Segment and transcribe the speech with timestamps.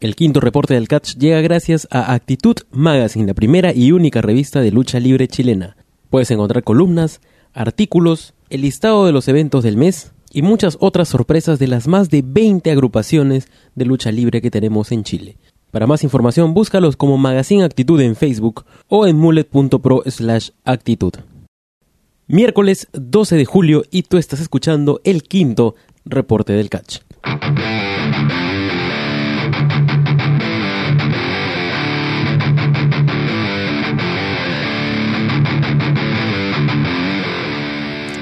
[0.00, 4.62] El quinto reporte del catch llega gracias a Actitud Magazine, la primera y única revista
[4.62, 5.76] de lucha libre chilena.
[6.08, 7.20] Puedes encontrar columnas,
[7.52, 12.08] artículos, el listado de los eventos del mes y muchas otras sorpresas de las más
[12.08, 15.36] de 20 agrupaciones de lucha libre que tenemos en Chile.
[15.70, 21.12] Para más información, búscalos como Magazine Actitud en Facebook o en mullet.pro slash actitud.
[22.26, 25.74] Miércoles 12 de julio y tú estás escuchando el quinto
[26.06, 27.00] reporte del catch.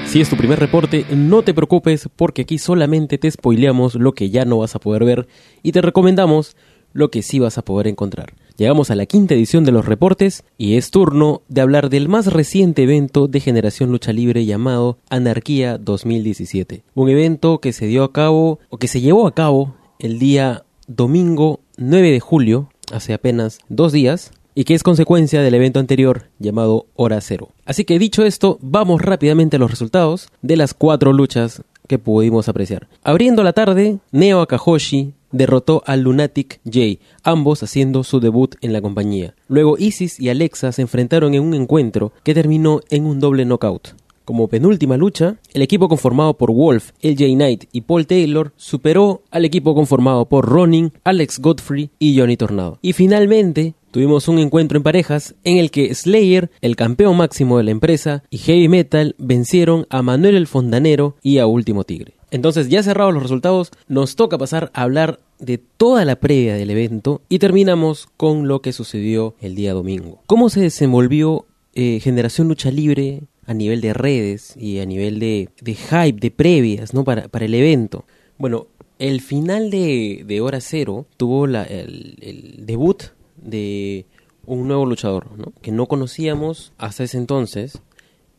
[0.09, 4.31] Si es tu primer reporte, no te preocupes porque aquí solamente te spoileamos lo que
[4.31, 5.27] ya no vas a poder ver
[5.61, 6.57] y te recomendamos
[6.93, 8.33] lo que sí vas a poder encontrar.
[8.57, 12.25] Llegamos a la quinta edición de los reportes y es turno de hablar del más
[12.25, 16.81] reciente evento de Generación Lucha Libre llamado Anarquía 2017.
[16.95, 20.63] Un evento que se dio a cabo o que se llevó a cabo el día
[20.87, 26.23] domingo 9 de julio, hace apenas dos días, y que es consecuencia del evento anterior
[26.39, 27.49] llamado Hora Cero.
[27.65, 32.49] Así que dicho esto, vamos rápidamente a los resultados de las cuatro luchas que pudimos
[32.49, 32.87] apreciar.
[33.03, 38.81] Abriendo la tarde, Neo Akahoshi derrotó a Lunatic J, ambos haciendo su debut en la
[38.81, 39.35] compañía.
[39.47, 43.95] Luego Isis y Alexa se enfrentaron en un encuentro que terminó en un doble knockout.
[44.29, 49.43] Como penúltima lucha, el equipo conformado por Wolf, LJ Knight y Paul Taylor superó al
[49.43, 52.77] equipo conformado por Ronin, Alex Godfrey y Johnny Tornado.
[52.83, 57.63] Y finalmente, Tuvimos un encuentro en parejas en el que Slayer, el campeón máximo de
[57.63, 62.13] la empresa, y Heavy Metal vencieron a Manuel el Fondanero y a Último Tigre.
[62.31, 66.69] Entonces, ya cerrados los resultados, nos toca pasar a hablar de toda la previa del
[66.69, 70.21] evento y terminamos con lo que sucedió el día domingo.
[70.27, 75.49] ¿Cómo se desenvolvió eh, Generación Lucha Libre a nivel de redes y a nivel de,
[75.65, 77.03] hype, de previas, ¿no?
[77.03, 78.05] Para, para el evento.
[78.37, 78.67] Bueno,
[78.99, 83.03] el final de, de Hora Cero tuvo la, el, debut
[83.41, 84.05] de
[84.45, 85.53] un nuevo luchador, ¿no?
[85.61, 87.81] Que no conocíamos hasta ese entonces,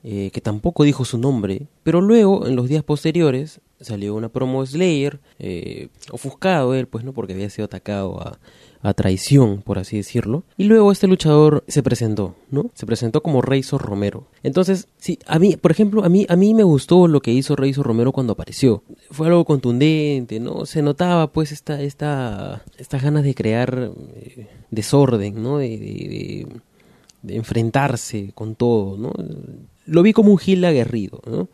[0.03, 4.65] eh, que tampoco dijo su nombre, pero luego, en los días posteriores, salió una promo
[4.65, 7.13] Slayer, eh, ofuscado él, pues, ¿no?
[7.13, 8.39] Porque había sido atacado a,
[8.83, 10.43] a traición, por así decirlo.
[10.57, 12.71] Y luego este luchador se presentó, ¿no?
[12.75, 14.27] Se presentó como Razor Romero.
[14.43, 17.57] Entonces, sí, a mí, por ejemplo, a mí, a mí me gustó lo que hizo
[17.57, 18.83] Razor Romero cuando apareció.
[19.11, 20.65] Fue algo contundente, ¿no?
[20.65, 25.59] Se notaba pues esta, esta, estas ganas de crear eh, desorden, ¿no?
[25.59, 26.47] De, de,
[27.23, 29.13] de, enfrentarse con todo, ¿no?
[29.85, 31.49] Lo vi como un gil aguerrido, ¿no?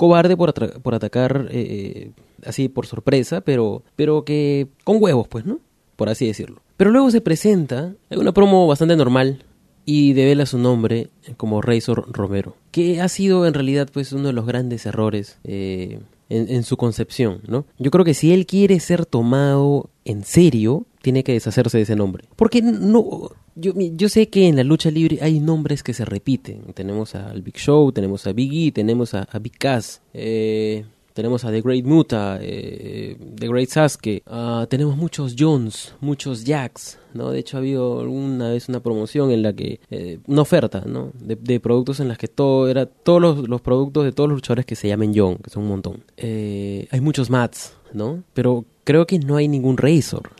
[0.00, 2.12] Eh, cobarde por, por atacar eh,
[2.44, 5.60] así por sorpresa, pero, pero que con huevos, pues, ¿no?
[6.00, 6.62] por así decirlo.
[6.78, 9.44] Pero luego se presenta en una promo bastante normal
[9.84, 14.32] y devela su nombre como Razor Romero, que ha sido en realidad pues uno de
[14.32, 16.00] los grandes errores eh,
[16.30, 17.66] en, su concepción, ¿no?
[17.78, 21.96] Yo creo que si él quiere ser tomado en serio, tiene que deshacerse de ese
[21.96, 22.24] nombre.
[22.36, 26.72] Porque no, yo, yo sé que en la lucha libre hay nombres que se repiten.
[26.74, 30.02] Tenemos al Big Show, tenemos a Big E, tenemos a, Big Cass.
[30.12, 36.44] Eh, tenemos a The Great Muta, eh, The Great Sasuke, uh, tenemos muchos Jones, muchos
[36.44, 37.30] Jacks, ¿no?
[37.30, 41.12] De hecho ha habido alguna vez una promoción en la que, eh, una oferta, ¿no?
[41.18, 44.64] De, productos en las que todo era, todos los, los, productos de todos los luchadores
[44.64, 46.04] que se llamen John, que son un montón.
[46.16, 48.22] Hay muchos Mats, ¿no?
[48.34, 50.30] Pero creo que no hay ningún Razor.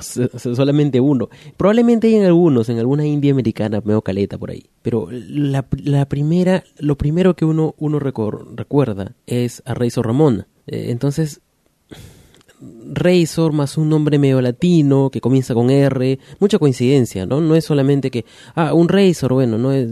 [0.00, 1.28] solamente uno.
[1.56, 4.66] Probablemente hay en algunos, en alguna India americana, medio caleta por ahí.
[4.82, 10.46] Pero la, la primera, lo primero que uno, uno recuerda es a Razor Ramón.
[10.66, 11.40] Eh, entonces,
[12.58, 17.40] Razor más un nombre medio latino que comienza con R, mucha coincidencia, ¿no?
[17.40, 18.24] No es solamente que,
[18.54, 19.88] ah, un Razor, bueno, no es...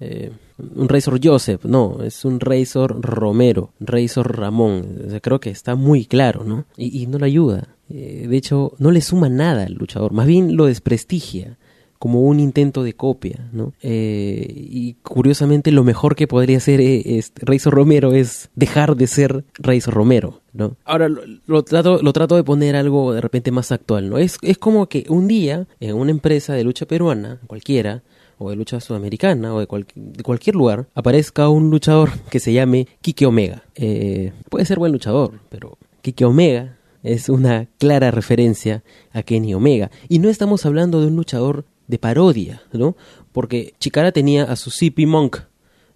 [0.00, 0.32] Eh,
[0.74, 5.20] un Razor Joseph, no, es un Razor Romero, Razor Ramón.
[5.22, 6.64] creo que está muy claro, ¿no?
[6.76, 7.68] Y, no le ayuda.
[7.88, 11.58] Eh, de hecho, no le suma nada al luchador, más bien lo desprestigia
[12.00, 13.74] como un intento de copia, ¿no?
[13.82, 19.44] Eh, y curiosamente lo mejor que podría hacer es, Razor Romero es dejar de ser
[19.58, 20.76] Razor Romero, ¿no?
[20.86, 24.16] Ahora lo, trato, lo trato de poner algo de repente más actual, ¿no?
[24.16, 28.02] Es, es como que un día en una empresa de lucha peruana, cualquiera,
[28.40, 33.26] o de lucha sudamericana o de, cualquier lugar aparezca un luchador que se llame Kike
[33.26, 33.64] Omega.
[33.74, 38.82] Eh, puede ser buen luchador, pero Kike Omega es una clara referencia
[39.12, 39.90] a Kenny Omega.
[40.08, 42.96] Y no estamos hablando de un luchador de parodia, ¿no?
[43.32, 45.40] Porque Chikara tenía a su CP Monk,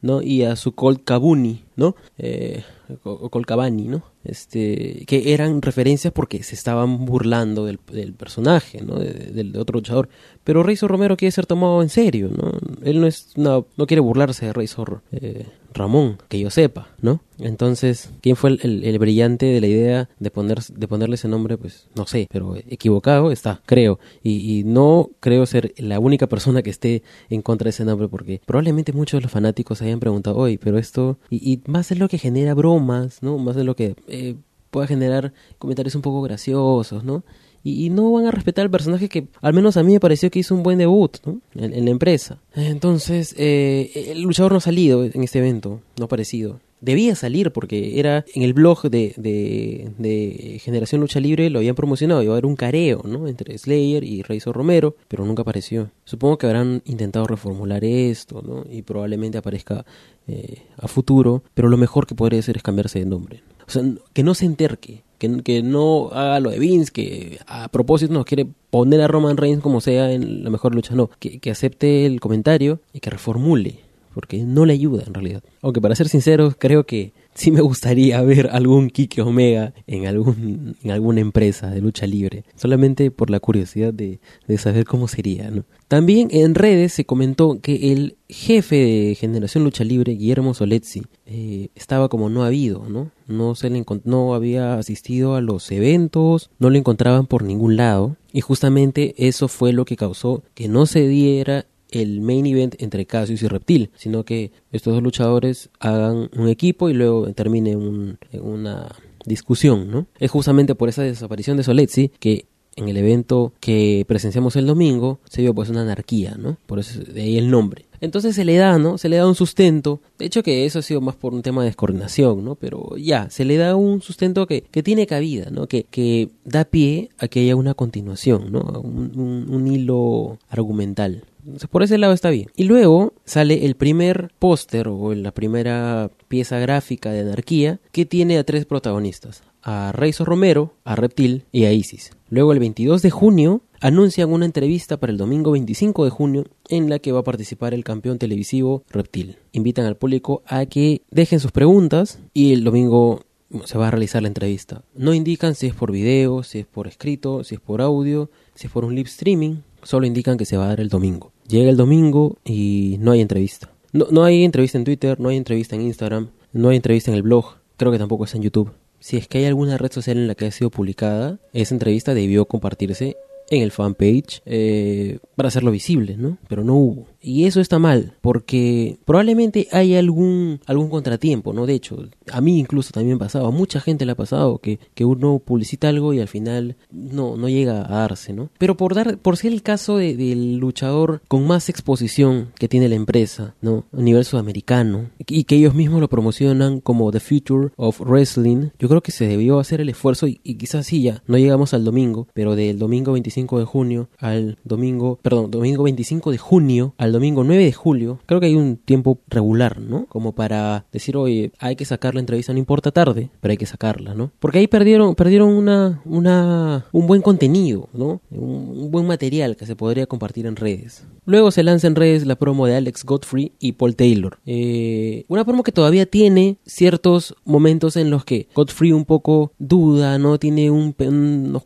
[0.02, 0.20] ¿no?
[0.20, 1.96] Y a su Colt Kabuni, ¿no?
[2.18, 2.62] Eh,
[3.04, 3.30] o
[3.70, 4.02] ¿no?
[4.24, 8.98] Este, que eran referencias porque se estaban burlando del, personaje, ¿no?
[8.98, 10.08] del otro luchador.
[10.44, 12.52] Pero Razor Romero quiere ser tomado en serio, ¿no?
[12.82, 17.20] Él no es no, no quiere burlarse de Razor eh, Ramón, que yo sepa, ¿no?
[17.38, 21.56] Entonces, ¿quién fue el, brillante de la idea de, poner, de ponerle ese nombre?
[21.56, 23.98] Pues no sé, pero equivocado está, creo.
[24.22, 28.40] Y, no creo ser la única persona que esté en contra de ese nombre, porque
[28.46, 32.18] probablemente muchos de los fanáticos hayan preguntado, hoy, pero esto, y, más es lo que
[32.18, 33.36] genera bromas, ¿no?
[33.38, 34.36] Más es lo que eh,
[34.70, 37.24] pueda generar comentarios un poco graciosos, ¿no?
[37.64, 40.38] Y, no van a respetar al personaje que al menos a mí me pareció que
[40.38, 41.40] hizo un buen debut ¿no?
[41.54, 42.38] en, la empresa.
[42.54, 46.60] Entonces, eh, el luchador no ha salido en este evento, no ha aparecido.
[46.82, 52.22] Debía salir porque era en el blog de, de, Generación Lucha Libre, lo habían promocionado,
[52.22, 53.26] iba a haber un careo ¿no?
[53.26, 55.90] entre Slayer y Razor Romero, pero nunca apareció.
[56.04, 58.66] Supongo que habrán intentado reformular esto ¿no?
[58.70, 59.86] y probablemente aparezca
[60.28, 63.42] eh, a futuro, pero lo mejor que podría hacer es cambiarse de nombre.
[63.66, 63.82] O sea,
[64.12, 68.46] que no se enterque, que, no haga lo de Vince, que a propósito nos quiere
[68.70, 72.20] poner a Roman Reigns como sea en la mejor lucha, no, que, que acepte el
[72.20, 73.78] comentario y que reformule,
[74.12, 75.42] porque no le ayuda en realidad.
[75.62, 80.76] Aunque para ser sinceros, creo que sí me gustaría ver algún Kike Omega en, algún,
[80.82, 85.50] en alguna empresa de lucha libre, solamente por la curiosidad de, de saber cómo sería.
[85.50, 85.64] ¿no?
[85.88, 91.68] También en redes se comentó que el jefe de Generación Lucha Libre, Guillermo Soletzi, eh,
[91.74, 93.10] estaba como no habido, ¿no?
[93.26, 98.16] No, se le no había asistido a los eventos, no lo encontraban por ningún lado,
[98.32, 101.66] y justamente eso fue lo que causó que no se diera
[102.02, 106.88] el main event entre Cassius y Reptil, sino que estos dos luchadores hagan un equipo
[106.88, 108.94] y luego termine un, una
[109.24, 110.06] discusión, ¿no?
[110.18, 112.46] Es justamente por esa desaparición de Soletzi que
[112.76, 116.56] en el evento que presenciamos el domingo se vio pues una anarquía, ¿no?
[116.66, 117.86] Por eso de ahí el nombre.
[118.00, 118.98] Entonces se le da, ¿no?
[118.98, 120.00] Se le da un sustento.
[120.18, 122.54] De hecho que eso ha sido más por un tema de descoordinación, ¿no?
[122.54, 125.68] Pero ya, se le da un sustento que, que tiene cabida, ¿no?
[125.68, 128.60] Que, que da pie a que haya una continuación, ¿no?
[128.60, 131.24] Un, un, hilo argumental.
[131.44, 132.48] Entonces, por ese lado está bien.
[132.56, 138.38] Y luego sale el primer póster o la primera pieza gráfica de Anarquía que tiene
[138.38, 142.10] a tres protagonistas a Reizo Romero, a Reptil y a Isis.
[142.28, 146.90] Luego el 22 de junio anuncian una entrevista para el domingo 25 de junio en
[146.90, 149.38] la que va a participar el campeón televisivo Reptil.
[149.52, 153.22] Invitan al público a que dejen sus preguntas y el domingo
[153.64, 154.82] se va a realizar la entrevista.
[154.94, 158.66] No indican si es por video, si es por escrito, si es por audio, si
[158.66, 161.33] es por un live streaming, solo indican que se va a dar el domingo.
[161.48, 163.70] Llega el domingo y no hay entrevista.
[163.92, 167.16] No, no hay entrevista en Twitter, no hay entrevista en Instagram, no hay entrevista en
[167.16, 168.72] el blog, creo que tampoco está en YouTube
[169.04, 172.14] si es que hay alguna red social en la que ha sido publicada, esa entrevista
[172.14, 173.18] debió compartirse
[173.50, 176.38] en el fanpage eh, para hacerlo visible, ¿no?
[176.48, 177.06] Pero no hubo.
[177.24, 181.64] Y eso está mal, porque probablemente hay algún, algún contratiempo, ¿no?
[181.64, 181.96] De hecho,
[182.30, 185.88] a mí incluso también pasaba, a mucha gente le ha pasado que, que uno publicita
[185.88, 188.50] algo y al final no, no llega a darse, ¿no?
[188.58, 192.94] Pero por dar, por ser el caso del luchador con más exposición que tiene la
[192.94, 193.86] empresa, ¿no?
[193.96, 198.88] A nivel sudamericano, y que ellos mismos lo promocionan como The Future of Wrestling, yo
[198.90, 201.84] creo que se debió hacer el esfuerzo y, y quizás sí ya, no llegamos al
[201.84, 207.13] domingo, pero del domingo 25 de junio al domingo, perdón, domingo 25 de junio al
[207.14, 210.06] domingo 9 de julio, creo que hay un tiempo regular, ¿no?
[210.06, 213.66] Como para decir, oye, hay que sacar la entrevista, no importa tarde, pero hay que
[213.66, 214.32] sacarla, ¿no?
[214.38, 218.20] Porque ahí perdieron, perdieron una, una, un buen contenido, ¿no?
[218.30, 221.04] Un, buen material que se podría compartir en redes.
[221.24, 224.38] Luego se lanza en redes la promo de Alex Godfrey y Paul Taylor.
[224.44, 230.18] Eh, una promo que todavía tiene ciertos momentos en los que Godfrey un poco duda,
[230.18, 230.38] ¿no?
[230.38, 230.94] Tiene un,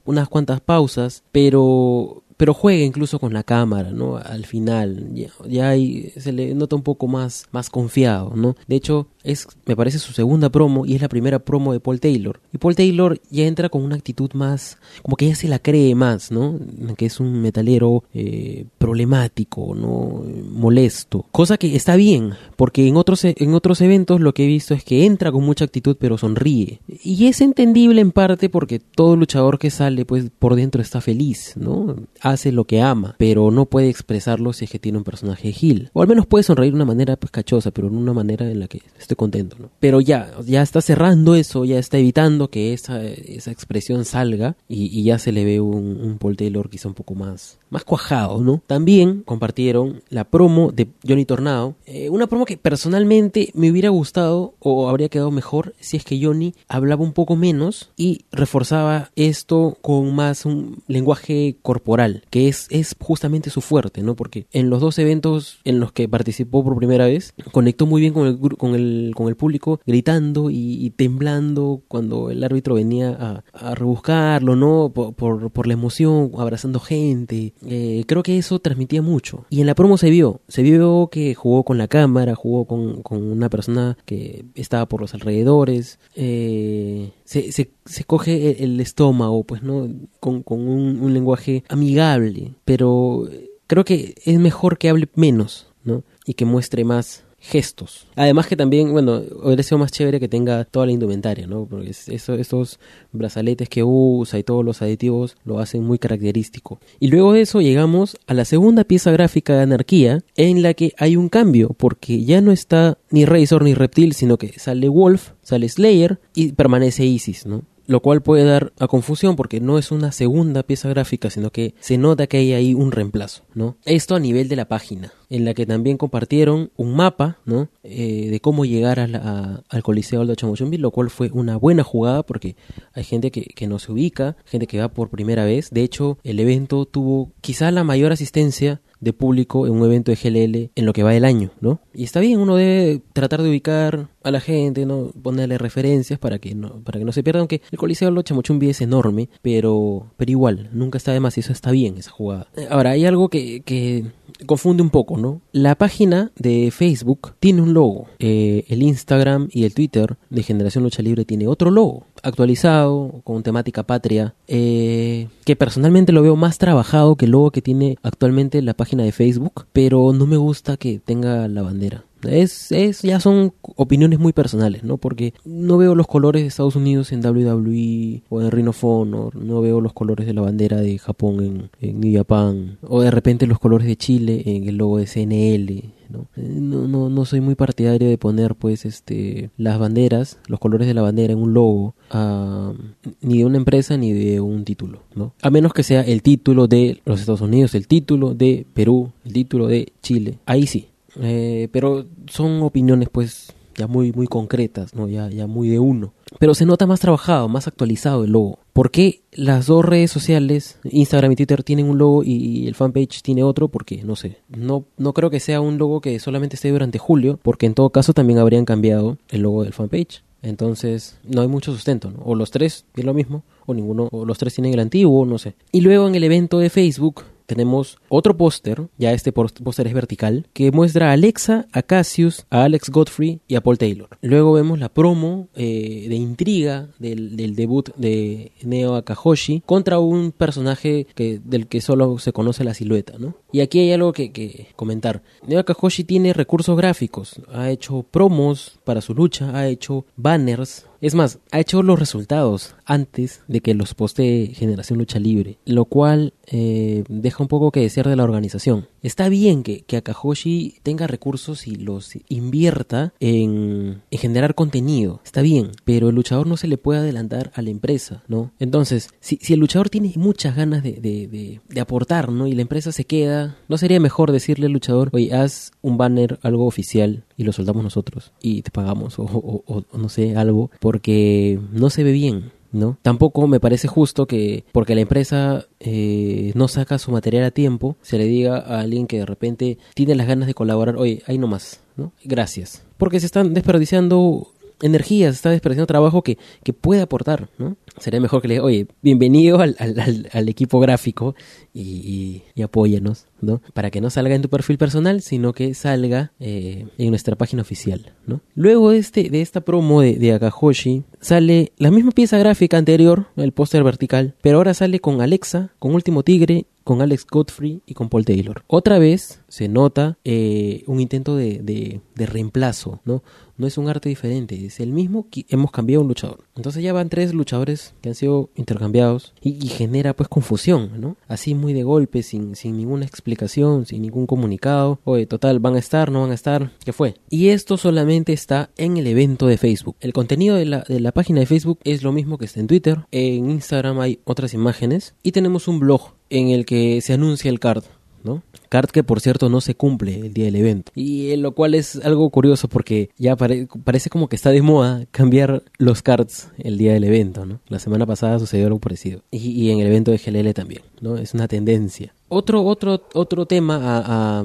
[0.04, 4.16] unas cuantas pausas, pero pero juega incluso con la cámara, ¿no?
[4.16, 5.28] Al final, ya,
[5.74, 5.74] ya
[6.20, 8.54] se le nota un poco más, más confiado, ¿no?
[8.68, 12.00] De hecho, es, me parece su segunda promo y es la primera promo de Paul
[12.00, 12.40] Taylor.
[12.52, 15.96] Y Paul Taylor ya entra con una actitud más, como que ya se la cree
[15.96, 16.58] más, ¿no?
[16.96, 20.22] Que es un metalero eh, problemático, ¿no?
[20.52, 21.26] Molesto.
[21.32, 24.84] Cosa que está bien, porque en otros, en otros eventos lo que he visto es
[24.84, 26.80] que entra con mucha actitud pero sonríe.
[27.02, 31.54] Y es entendible en parte porque todo luchador que sale, pues por dentro está feliz,
[31.56, 31.96] ¿no?
[32.28, 35.90] Hace lo que ama, pero no puede expresarlo si es que tiene un personaje Gil.
[35.94, 38.60] O al menos puede sonreír de una manera pues cachosa, pero en una manera en
[38.60, 39.70] la que esté contento, ¿no?
[39.80, 45.02] Pero ya, ya está cerrando eso, ya está evitando que esa, esa expresión salga y,
[45.04, 48.62] ya se le ve un, un, Paul Taylor quizá un poco más, más cuajado, ¿no?
[48.66, 54.54] También compartieron la promo de Johnny Tornado, eh, una promo que personalmente me hubiera gustado
[54.58, 59.78] o habría quedado mejor si es que Johnny hablaba un poco menos y reforzaba esto
[59.80, 64.16] con más un lenguaje corporal, que es, es justamente su fuerte, ¿no?
[64.16, 68.12] Porque en los dos eventos en los que participó por primera vez, conectó muy bien
[68.12, 73.44] con el, con el, con el público, gritando y, temblando cuando el árbitro venía a,
[73.52, 74.90] a rebuscarlo, ¿no?
[74.92, 77.52] Por, por, la emoción, abrazando gente.
[77.66, 79.44] Eh, creo que eso transmitía mucho.
[79.50, 83.02] Y en la promo se vio, se vio que jugó con la cámara, jugó con,
[83.02, 85.98] con una persona que estaba por los alrededores.
[86.14, 89.86] Eh, se, se, se, coge el, estómago, pues, ¿no?
[90.18, 93.28] Con, con un, un lenguaje amigable, pero
[93.66, 96.04] creo que es mejor que hable menos, ¿no?
[96.24, 98.06] Y que muestre más gestos.
[98.16, 101.66] Además que también, bueno, hubiera sido más chévere que tenga toda la indumentaria, ¿no?
[101.66, 102.78] Porque eso, esos
[103.12, 106.80] brazaletes que usa y todos los aditivos lo hacen muy característico.
[106.98, 110.92] Y luego de eso llegamos a la segunda pieza gráfica de Anarquía, en la que
[110.98, 115.30] hay un cambio, porque ya no está ni Razor ni Reptil, sino que sale Wolf,
[115.42, 117.62] sale Slayer y permanece Isis, ¿no?
[117.88, 121.74] Lo cual puede dar a confusión porque no es una segunda pieza gráfica, sino que
[121.80, 123.78] se nota que hay ahí un reemplazo, ¿no?
[123.86, 127.70] Esto a nivel de la página, en la que también compartieron un mapa, ¿no?
[127.82, 132.56] Eh, de cómo llegar al Coliseo Aldo Chamochumbi, lo cual fue una buena jugada porque
[132.92, 135.70] hay gente que, que no se ubica, gente que va por primera vez.
[135.70, 140.16] De hecho, el evento tuvo quizá la mayor asistencia de público en un evento de
[140.16, 141.80] GLL en lo que va del año, ¿no?
[141.94, 145.10] Y está bien, uno debe tratar de ubicar a la gente, ¿no?
[145.22, 148.70] Ponerle referencias para que no, para que no se pierda, aunque el Coliseo los Chamochumbi
[148.70, 152.48] es enorme, pero, pero igual, nunca está de más y eso está bien, esa jugada.
[152.70, 154.04] Ahora, hay algo que, que
[154.46, 155.40] confunde un poco, ¿no?
[155.52, 160.84] La página de Facebook tiene un logo, eh, el Instagram y el Twitter de Generación
[160.84, 166.58] Lucha Libre tiene otro logo, actualizado, con temática patria, eh, que personalmente lo veo más
[166.58, 170.76] trabajado que el logo que tiene actualmente la página de Facebook, pero no me gusta
[170.76, 172.04] que tenga la bandera.
[172.22, 174.96] Es, es, ya son opiniones muy personales, ¿no?
[174.96, 179.60] Porque no veo los colores de Estados Unidos en WWE o en Rhino Honor, no
[179.60, 183.60] veo los colores de la bandera de Japón en, en Japan, o de repente los
[183.60, 186.26] colores de Chile en el logo de CNL, ¿no?
[186.36, 190.94] No, no, no soy muy partidario de poner pues este las banderas, los colores de
[190.94, 192.72] la bandera en un logo uh,
[193.20, 195.34] ni de una empresa ni de un título, ¿no?
[195.42, 199.32] A menos que sea el título de los Estados Unidos, el título de Perú, el
[199.32, 200.38] título de Chile.
[200.46, 200.88] Ahí sí,
[201.20, 205.08] eh, pero son opiniones pues ya muy, muy concretas, ¿no?
[205.08, 206.12] Ya, ya muy de uno.
[206.38, 208.58] Pero se nota más trabajado, más actualizado el logo.
[208.72, 213.22] ¿Por qué las dos redes sociales, Instagram y Twitter, tienen un logo y el fanpage
[213.22, 213.68] tiene otro?
[213.68, 217.38] Porque, no sé, no, no creo que sea un logo que solamente esté durante julio,
[217.42, 220.22] porque en todo caso también habrían cambiado el logo del fanpage.
[220.42, 222.22] Entonces, no hay mucho sustento, ¿no?
[222.24, 225.38] O los tres tienen lo mismo, o ninguno, o los tres tienen el antiguo, no
[225.38, 225.54] sé.
[225.72, 230.46] Y luego en el evento de Facebook tenemos otro póster, ya este póster es vertical,
[230.52, 234.10] que muestra a Alexa, a Cassius, a Alex Godfrey y a Paul Taylor.
[234.20, 241.06] Luego vemos la promo eh, de intriga del, debut de Neo Akahoshi contra un personaje
[241.14, 243.34] que, del que solo se conoce la silueta, ¿no?
[243.50, 245.22] Y aquí hay algo que, que comentar.
[245.46, 251.14] Neo Akahoshi tiene recursos gráficos, ha hecho promos para su lucha, ha hecho banners, es
[251.14, 256.32] más, ha hecho los resultados antes de que los poste Generación Lucha Libre, lo cual
[256.46, 258.88] eh, deja un poco que desear de la organización.
[259.02, 265.70] Está bien que, que Akahoshi tenga recursos y los invierta en, generar contenido, está bien,
[265.84, 268.52] pero el luchador no se le puede adelantar a la empresa, ¿no?
[268.58, 272.46] Entonces, si, si el luchador tiene muchas ganas de, de, de, aportar, ¿no?
[272.46, 276.38] Y la empresa se queda, ¿no sería mejor decirle al luchador, oye, haz un banner,
[276.42, 280.70] algo oficial, y lo soldamos nosotros, y te pagamos, o, o, o no sé, algo,
[280.80, 282.57] porque no se ve bien.
[282.72, 282.98] ¿No?
[283.02, 287.96] Tampoco me parece justo que porque la empresa eh, no saca su material a tiempo,
[288.02, 291.38] se le diga a alguien que de repente tiene las ganas de colaborar, oye, ahí
[291.38, 292.12] nomás, ¿no?
[292.24, 292.84] Gracias.
[292.96, 297.76] Porque se están desperdiciando energías, está desperdiciando trabajo que, que puede aportar, ¿no?
[297.98, 301.34] Sería mejor que le diga, oye, bienvenido al, al, al equipo gráfico
[301.74, 303.60] y, y, apóyanos, ¿no?
[303.74, 307.62] Para que no salga en tu perfil personal, sino que salga eh, en nuestra página
[307.62, 308.40] oficial, ¿no?
[308.54, 313.26] Luego de, este, de esta promo de, de Akahoshi, sale la misma pieza gráfica anterior,
[313.36, 317.92] el póster vertical, pero ahora sale con Alexa, con Último Tigre con Alex Godfrey y
[317.92, 318.64] con Paul Taylor.
[318.66, 323.22] Otra vez se nota eh, un intento de, de, reemplazo, ¿no?
[323.56, 326.44] No es un arte diferente, es el mismo que hemos cambiado un luchador.
[326.54, 331.16] Entonces ya van tres luchadores que han sido intercambiados y, y genera pues confusión, ¿no?
[331.26, 335.00] Así muy de golpe, sin, sin ninguna explicación, sin ningún comunicado.
[335.04, 336.12] Oye, total, ¿van a estar?
[336.12, 336.72] ¿No van a estar?
[336.84, 337.14] ¿Qué fue?
[337.30, 339.96] Y esto solamente está en el evento de Facebook.
[340.00, 342.68] El contenido de la, de la página de Facebook es lo mismo que está en
[342.68, 343.06] Twitter.
[343.10, 347.58] En Instagram hay otras imágenes y tenemos un blog en el que se anuncia el
[347.58, 347.84] card
[348.24, 348.42] ¿no?
[348.68, 350.92] Card que por cierto no se cumple el día del evento.
[350.94, 355.62] Y lo cual es algo curioso porque ya parece como que está de moda cambiar
[355.78, 357.60] los cards el día del evento, ¿no?
[357.68, 359.22] La semana pasada sucedió algo parecido.
[359.30, 361.16] Y, en el evento de GLL también, ¿no?
[361.16, 362.14] Es una tendencia.
[362.28, 364.44] Otro, otro, otro tema a,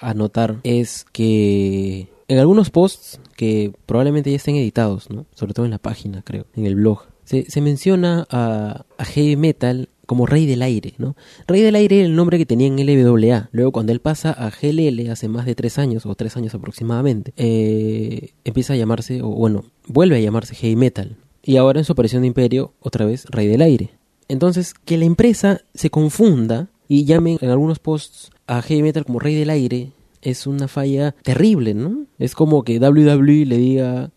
[0.00, 5.26] a, notar es que en algunos posts que probablemente ya estén editados, ¿no?
[5.34, 7.02] Sobre todo en la página, creo, en el blog.
[7.28, 11.16] Se, menciona a, a heavy metal como Rey del Aire, ¿no?
[11.46, 13.50] Rey del Aire era el nombre que tenía en LWA.
[13.52, 17.34] Luego cuando él pasa a GLL hace más de tres años, o tres años aproximadamente,
[17.36, 21.16] eh, empieza a llamarse, o bueno, vuelve a llamarse Heavy Metal.
[21.42, 23.90] Y ahora en su aparición de Imperio, otra vez Rey del Aire.
[24.28, 29.18] Entonces, que la empresa se confunda y llamen en algunos posts a Heavy Metal como
[29.18, 29.92] Rey del Aire
[30.22, 32.06] es una falla terrible, ¿no?
[32.18, 34.10] Es como que WWE le diga,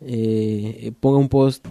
[0.00, 1.64] eh, ponga un post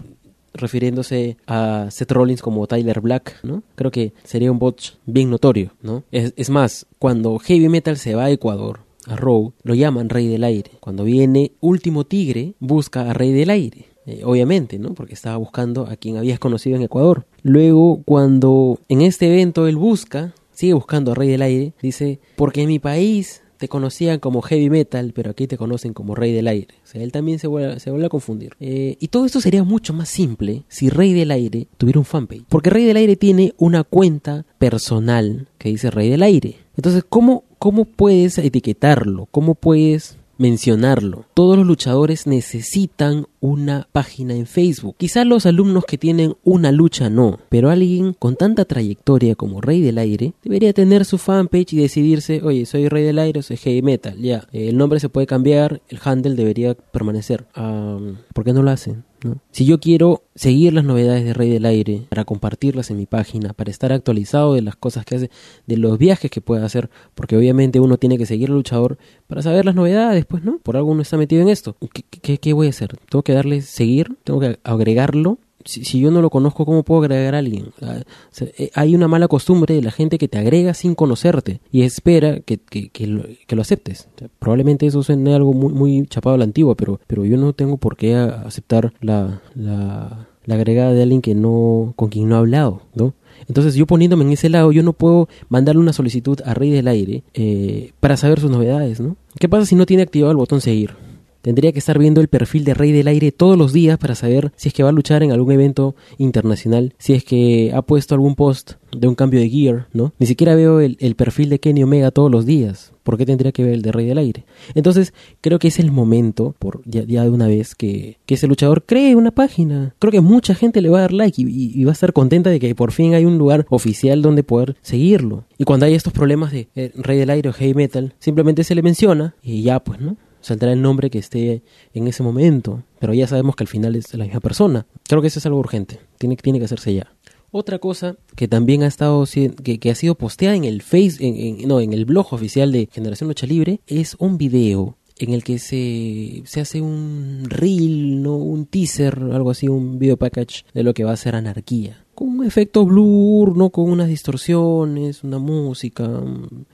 [0.60, 3.62] refiriéndose a Seth Rollins como Tyler Black, ¿no?
[3.74, 6.04] Creo que sería un botch bien notorio, ¿no?
[6.10, 10.44] Es, más, cuando Heavy Metal se va a Ecuador, a Row, lo llaman Rey del
[10.44, 10.72] Aire.
[10.80, 13.86] Cuando viene Último Tigre, busca a Rey del Aire.
[14.06, 14.94] Eh, obviamente, ¿no?
[14.94, 17.26] Porque estaba buscando a quien habías conocido en Ecuador.
[17.42, 22.62] Luego, cuando en este evento él busca, sigue buscando a Rey del Aire, dice, porque
[22.62, 26.48] en mi país te conocían como heavy metal, pero aquí te conocen como rey del
[26.48, 26.74] aire.
[26.84, 28.54] O sea, él también se vuelve, se vuelve a confundir.
[28.60, 32.44] Eh, y todo esto sería mucho más simple si Rey del Aire tuviera un fanpage.
[32.48, 36.56] Porque Rey del Aire tiene una cuenta personal que dice Rey del Aire.
[36.76, 39.26] Entonces, ¿cómo, cómo puedes etiquetarlo?
[39.30, 41.26] ¿Cómo puedes mencionarlo.
[41.34, 44.96] Todos los luchadores necesitan una página en Facebook.
[44.96, 49.80] Quizás los alumnos que tienen una lucha no, pero alguien con tanta trayectoria como Rey
[49.80, 53.82] del Aire debería tener su fanpage y decidirse, oye, soy Rey del Aire soy Heavy
[53.82, 57.46] Metal, ya, el nombre se puede cambiar, el handle debería permanecer.
[57.54, 59.04] ¿Por qué no lo hacen?
[59.50, 63.52] Si yo quiero seguir las novedades de Rey del Aire, para compartirlas en mi página,
[63.52, 65.30] para estar actualizado de las cosas que hace,
[65.66, 69.42] de los viajes que puede hacer, porque obviamente uno tiene que seguir al luchador para
[69.42, 70.58] saber las novedades, pues, ¿no?
[70.58, 71.76] Por algo uno está metido en esto.
[72.22, 72.96] ¿Qué, qué voy a hacer?
[73.08, 74.16] ¿Tengo que darle seguir?
[74.24, 75.38] ¿Tengo que agregarlo?
[75.68, 77.66] Si, yo no lo conozco, ¿cómo puedo agregar a alguien?
[77.82, 78.00] Ah,
[78.40, 82.40] eh, hay una mala costumbre de la gente que te agrega sin conocerte y espera
[82.40, 83.22] que, que, lo,
[83.60, 84.08] aceptes.
[84.38, 87.76] probablemente eso suene algo muy, muy chapado a la antigua, pero, pero yo no tengo
[87.76, 92.80] por qué aceptar la, la, agregada de alguien que no, con quien no he hablado,
[92.94, 93.12] ¿no?
[93.46, 96.88] Entonces yo poniéndome en ese lado, yo no puedo mandarle una solicitud a Rey del
[96.88, 99.16] Aire eh, para saber sus novedades, ¿no?
[99.38, 101.07] ¿Qué pasa si no tiene activado el botón seguir?
[101.42, 104.52] Tendría que estar viendo el perfil de Rey del Aire todos los días para saber
[104.56, 108.14] si es que va a luchar en algún evento internacional, si es que ha puesto
[108.14, 110.12] algún post de un cambio de gear, ¿no?
[110.18, 112.92] Ni siquiera veo el, perfil de Kenny Omega todos los días.
[113.02, 114.44] ¿Por qué tendría que ver el de Rey del Aire?
[114.74, 119.16] Entonces, creo que es el momento, por ya, de una vez, que, ese luchador cree
[119.16, 119.94] una página.
[119.98, 122.60] Creo que mucha gente le va a dar like y, va a estar contenta de
[122.60, 125.44] que por fin hay un lugar oficial donde poder seguirlo.
[125.56, 128.74] Y cuando hay estos problemas de eh, Rey del Aire o Heavy Metal, simplemente se
[128.74, 130.16] le menciona y ya, pues, ¿no?
[130.40, 131.62] Saldrá el nombre que esté
[131.94, 134.86] en ese momento, pero ya sabemos que al final es la misma persona.
[135.08, 137.12] Creo que eso es algo urgente, tiene, que hacerse ya.
[137.50, 141.66] Otra cosa que también ha estado que, que ha sido posteada en el face, en,
[141.66, 145.58] no, en el blog oficial de Generación Lucha Libre es un video en el que
[145.58, 150.94] se, se hace un reel, no, un teaser, algo así, un video package de lo
[150.94, 153.70] que va a ser anarquía con un efecto blur, ¿no?
[153.70, 156.20] Con unas distorsiones, una música,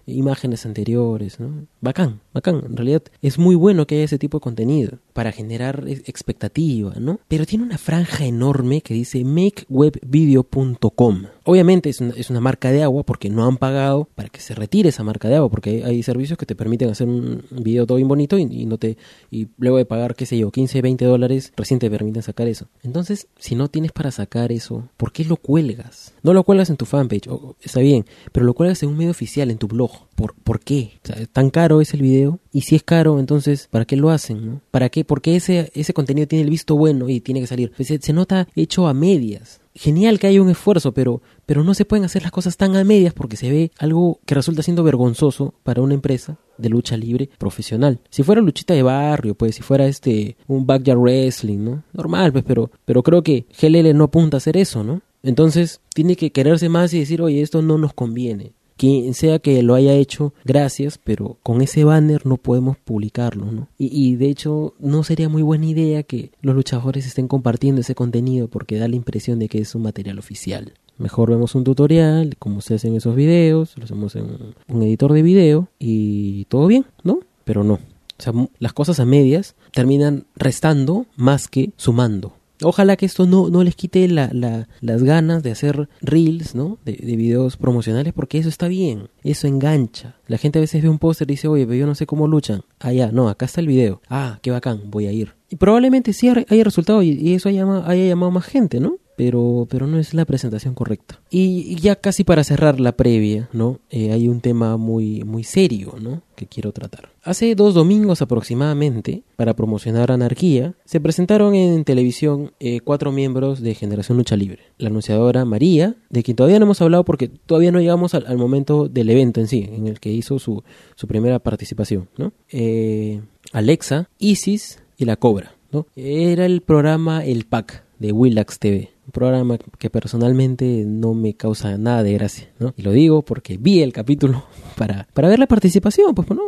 [0.07, 1.67] imágenes anteriores, ¿no?
[1.83, 2.63] Bacán, bacán.
[2.65, 7.21] En realidad es muy bueno que haya ese tipo de contenido para generar expectativa, ¿no?
[7.29, 11.27] Pero tiene una franja enorme que dice makewebvideo.com.
[11.45, 14.55] Obviamente es una, es una, marca de agua porque no han pagado para que se
[14.55, 17.97] retire esa marca de agua, porque hay, servicios que te permiten hacer un video todo
[17.97, 18.97] bien bonito y, no te
[19.31, 22.69] y luego de pagar, qué sé yo, 15, 20 dólares, recién te permiten sacar eso.
[22.83, 26.15] Entonces, si no tienes para sacar eso, ¿por qué lo cuelgas.
[26.23, 27.29] No lo cuelgas en tu fanpage,
[27.63, 29.91] está bien, pero lo cuelgas en un medio oficial, en tu blog.
[30.15, 31.01] ¿Por, ¿por qué?
[31.33, 32.39] ¿Tan caro es el video?
[32.53, 34.47] Y si es caro, entonces, ¿para qué lo hacen?
[34.47, 34.61] No?
[34.71, 35.05] ¿Para qué?
[35.05, 37.73] Porque ese, ese contenido tiene el visto bueno y tiene que salir.
[37.77, 41.75] Pues, se, se nota hecho a medias genial que haya un esfuerzo, pero, pero no
[41.75, 44.85] se pueden hacer las cosas tan a medias porque se ve algo que resulta siendo
[44.85, 48.01] vergonzoso para una empresa de lucha libre profesional.
[48.11, 51.83] Si fuera luchita de barrio, pues si fuera este un backyard wrestling, ¿no?
[51.93, 55.03] Normal, pues, pero, pero creo que GLL no apunta a hacer eso, ¿no?
[55.25, 58.53] Entonces tiene que quererse más y decir, oye, esto no nos conviene.
[58.77, 63.69] Quien sea que lo haya hecho, gracias, pero con ese banner no podemos publicarlo, ¿no?
[63.79, 68.49] Y, de hecho no sería muy buena idea que los luchadores estén compartiendo ese contenido
[68.49, 70.75] porque da la impresión de que es un material oficial.
[70.99, 75.23] Mejor vemos un tutorial, como se hacen esos videos, lo hacemos en un editor de
[75.23, 77.21] video y todo bien, ¿no?
[77.45, 77.75] Pero no.
[77.75, 82.35] O sea, las cosas a medias terminan restando más que sumando.
[82.63, 86.79] Ojalá que esto no, no les quite la, la, las ganas de hacer reels, ¿no?
[86.85, 90.17] De, de, videos promocionales, porque eso está bien, eso engancha.
[90.27, 92.29] La gente a veces ve un póster y dice, oye, pero yo no sé cómo
[92.29, 92.63] luchan.
[92.79, 94.01] Ah, ya, no, acá está el video.
[94.09, 95.35] Ah, qué bacán, voy a ir.
[95.51, 98.99] Y probablemente sí haya resultado y, y eso haya, haya llamado más gente, ¿no?
[99.17, 101.21] Pero, pero no es la presentación correcta.
[101.31, 103.81] Y ya casi para cerrar la previa, ¿no?
[103.91, 106.23] Eh, hay un tema muy, muy serio, ¿no?
[106.35, 107.11] Que quiero tratar.
[107.23, 113.75] Hace dos domingos aproximadamente, para promocionar Anarquía, se presentaron en televisión eh, cuatro miembros de
[113.75, 114.63] Generación Lucha Libre.
[114.79, 118.89] La anunciadora María, de quien todavía no hemos hablado porque todavía no llegamos al, momento
[118.89, 120.65] del evento en sí, en el que hizo su,
[120.97, 122.33] su primera participación, ¿no?
[122.51, 123.23] Eh,
[123.53, 125.87] Alexa, Isis y La Cobra, ¿no?
[125.95, 132.03] Era el programa El Pack de Willax TV programa que personalmente no me causa nada
[132.03, 132.75] de gracia, ¿no?
[132.77, 134.45] Y lo digo porque vi el capítulo
[134.77, 136.43] para, para ver la participación, pues ¿no?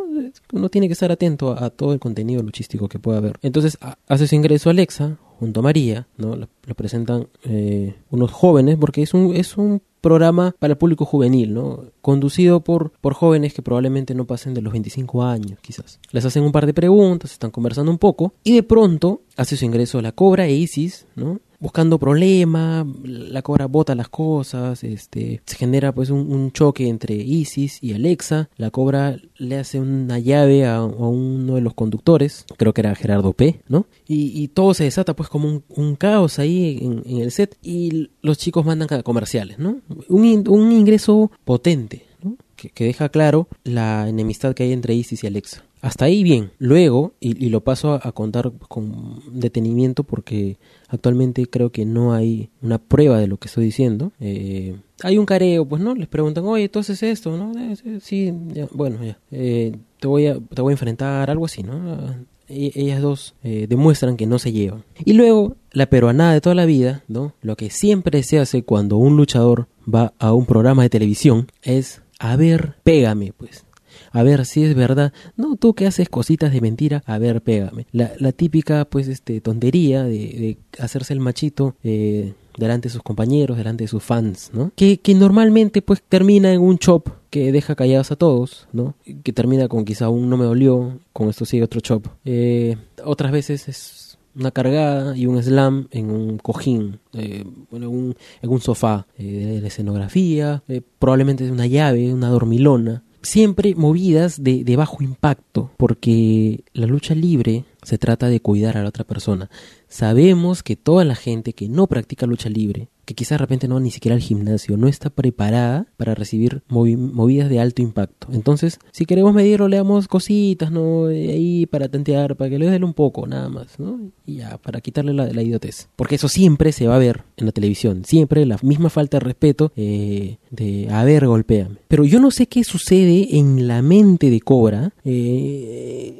[0.53, 3.39] uno tiene que estar atento a, todo el contenido luchístico que pueda haber.
[3.41, 3.77] Entonces
[4.07, 6.35] hace su ingreso Alexa junto a María, ¿no?
[6.35, 11.53] Lo, presentan eh, unos jóvenes porque es un, es un programa para el público juvenil,
[11.53, 11.85] ¿no?
[12.01, 15.99] Conducido por, por jóvenes que probablemente no pasen de los 25 años, quizás.
[16.11, 19.65] Les hacen un par de preguntas, están conversando un poco, y de pronto hace su
[19.65, 21.39] ingreso la Cobra e Isis, ¿no?
[21.59, 27.79] Buscando problemas, la cobra bota las cosas, este, se genera pues un, choque entre Isis
[27.81, 32.81] y Alexa, la cobra le hace una llave a, uno de los conductores, creo que
[32.81, 33.87] era Gerardo P, ¿no?
[34.07, 38.65] Y, todo se desata pues como un, caos ahí en, el set y los chicos
[38.65, 39.81] mandan comerciales, ¿no?
[40.09, 42.37] Un, un ingreso potente, ¿no?
[42.55, 45.63] Que deja claro la enemistad que hay entre Isis y Alexa.
[45.81, 46.51] Hasta ahí bien.
[46.57, 52.77] Luego, y, lo paso a, contar con detenimiento porque actualmente creo que no hay una
[52.77, 54.11] prueba de lo que estoy diciendo.
[54.19, 57.51] Eh, hay un careo, pues no, les preguntan, oye, entonces esto, ¿no?
[57.59, 58.33] Eh, sí,
[58.71, 59.19] bueno, ya.
[59.31, 62.15] Eh, te, voy a, te voy a enfrentar, algo así, ¿no?
[62.49, 64.83] E, ellas dos demuestran que no se llevan.
[65.05, 67.33] Y luego, la peruanada de toda la vida, ¿no?
[67.41, 72.01] Lo que siempre se hace cuando un luchador va a un programa de televisión es,
[72.19, 73.66] a ver, pégame, pues
[74.11, 75.13] a ver si es verdad.
[75.35, 77.87] No, tú que haces cositas de mentira, a ver, pégame.
[77.91, 81.75] La, típica, pues, este, tontería de, hacerse el machito.
[81.83, 84.71] Eh, delante de sus compañeros, delante de sus fans, ¿no?
[84.75, 88.95] Que, que normalmente pues termina en un chop que deja callados a todos, ¿no?
[89.23, 92.07] Que termina con quizá un no me dolió, con esto sigue otro chop.
[92.25, 98.49] Eh, otras veces es una cargada y un slam en un cojín, eh, bueno, en
[98.49, 104.63] un, sofá eh, de la escenografía, eh, probablemente una llave, una dormilona, siempre movidas de,
[104.63, 109.49] de, bajo impacto, porque la lucha libre se trata de cuidar a la otra persona.
[109.87, 113.79] Sabemos que toda la gente que no practica lucha libre, que quizás de repente no
[113.79, 118.27] ni siquiera al gimnasio, no está preparada para recibir movidas de alto impacto.
[118.33, 121.05] Entonces, si queremos medirlo, le damos cositas, ¿no?
[121.05, 124.11] Ahí para tantear, para que le den un poco, nada más, ¿no?
[124.25, 125.87] Y ya, para quitarle la, la idiotez.
[125.95, 128.03] Porque eso siempre se va a ver en la televisión.
[128.03, 131.77] Siempre la misma falta de respeto eh, de, a ver, golpéame.
[131.87, 134.91] Pero yo no sé qué sucede en la mente de Cobra.
[135.05, 136.19] Eh,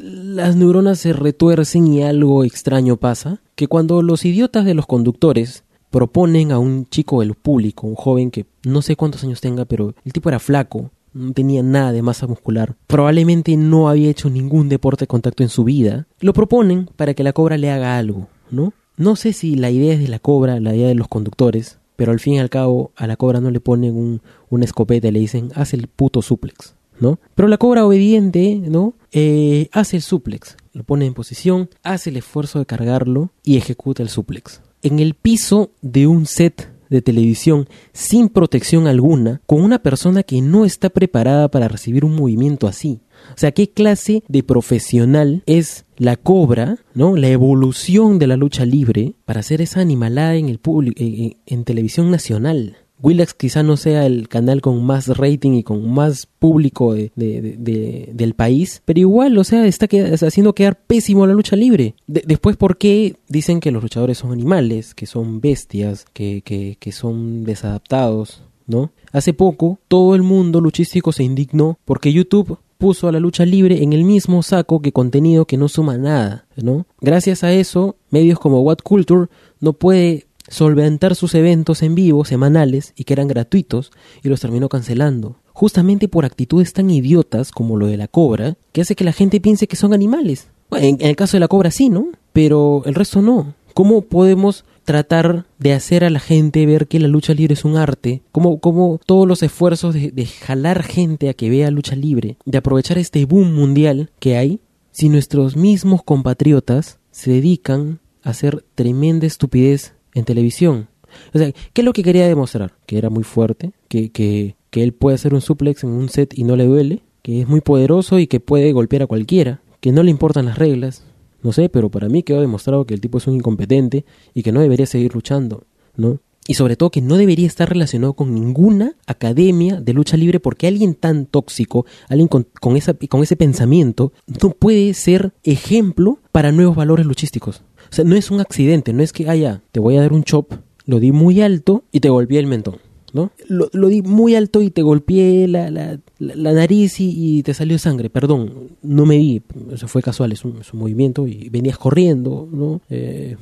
[0.00, 5.64] las neuronas se retuercen y algo extraño pasa, que cuando los idiotas de los conductores
[5.90, 9.94] proponen a un chico del público, un joven que no sé cuántos años tenga, pero
[10.04, 14.68] el tipo era flaco, no tenía nada de masa muscular, probablemente no había hecho ningún
[14.68, 18.28] deporte de contacto en su vida, lo proponen para que la cobra le haga algo,
[18.50, 18.72] ¿no?
[18.96, 22.12] No sé si la idea es de la cobra, la idea de los conductores, pero
[22.12, 25.12] al fin y al cabo a la cobra no le ponen un, una escopeta y
[25.12, 26.74] le dicen, haz el puto suplex.
[27.00, 27.18] ¿No?
[27.34, 28.94] Pero la cobra obediente, ¿no?
[29.12, 34.02] Eh, hace el suplex, lo pone en posición, hace el esfuerzo de cargarlo y ejecuta
[34.02, 34.60] el suplex.
[34.82, 40.40] En el piso de un set de televisión sin protección alguna, con una persona que
[40.40, 43.00] no está preparada para recibir un movimiento así.
[43.30, 47.16] O sea, ¿qué clase de profesional es la cobra, ¿no?
[47.16, 52.10] La evolución de la lucha libre para hacer esa animalada en el público, en televisión
[52.10, 52.76] nacional.
[53.02, 58.34] Willax quizá no sea el canal con más rating y con más público de, del
[58.34, 59.86] país, pero igual, o sea, está
[60.26, 61.94] haciendo quedar pésimo la lucha libre.
[62.06, 66.92] después, ¿por qué dicen que los luchadores son animales, que son bestias, que, que, que
[66.92, 68.42] son desadaptados?
[68.66, 68.90] ¿No?
[69.12, 73.82] Hace poco, todo el mundo luchístico se indignó porque YouTube puso a la lucha libre
[73.82, 76.86] en el mismo saco que contenido que no suma nada, ¿no?
[77.00, 79.26] Gracias a eso, medios como What Culture
[79.60, 84.68] no puede solventar sus eventos en vivo semanales y que eran gratuitos y los terminó
[84.68, 85.36] cancelando.
[85.52, 89.40] Justamente por actitudes tan idiotas como lo de la cobra, que hace que la gente
[89.40, 90.48] piense que son animales.
[90.72, 92.08] en, el caso de la cobra sí, ¿no?
[92.32, 93.54] Pero el resto no.
[93.74, 97.76] ¿Cómo podemos tratar de hacer a la gente ver que la lucha libre es un
[97.76, 98.22] arte?
[98.32, 102.58] ¿Cómo, cómo todos los esfuerzos de, de jalar gente a que vea lucha libre, de
[102.58, 109.94] aprovechar este boom mundial que hay, si nuestros mismos compatriotas se dedican hacer tremenda estupidez
[110.18, 110.88] en televisión.
[111.34, 112.74] O sea, ¿qué es lo que quería demostrar?
[112.86, 116.36] Que era muy fuerte, que, que, que él puede hacer un suplex en un set
[116.36, 119.92] y no le duele, que es muy poderoso y que puede golpear a cualquiera, que
[119.92, 121.04] no le importan las reglas.
[121.42, 124.04] No sé, pero para mí quedó demostrado que el tipo es un incompetente
[124.34, 125.64] y que no debería seguir luchando,
[125.96, 126.18] ¿no?
[126.48, 130.66] Y sobre todo que no debería estar relacionado con ninguna academia de lucha libre porque
[130.66, 136.50] alguien tan tóxico, alguien con, con, esa, con ese pensamiento, no puede ser ejemplo para
[136.50, 137.60] nuevos valores luchísticos.
[137.90, 140.24] O sea, no es un accidente, no es que, ah, te voy a dar un
[140.24, 140.54] chop,
[140.86, 142.78] lo di muy alto y te golpeé el mentón.
[143.12, 143.30] ¿no?
[143.46, 147.52] Lo, lo, di muy alto y te golpeé la, la, la nariz y, y, te
[147.52, 148.08] salió sangre.
[148.08, 152.48] Perdón, no me di, eso fue casual, es un, es un movimiento y venías corriendo,
[152.50, 152.80] ¿no?
[152.88, 153.36] Eh,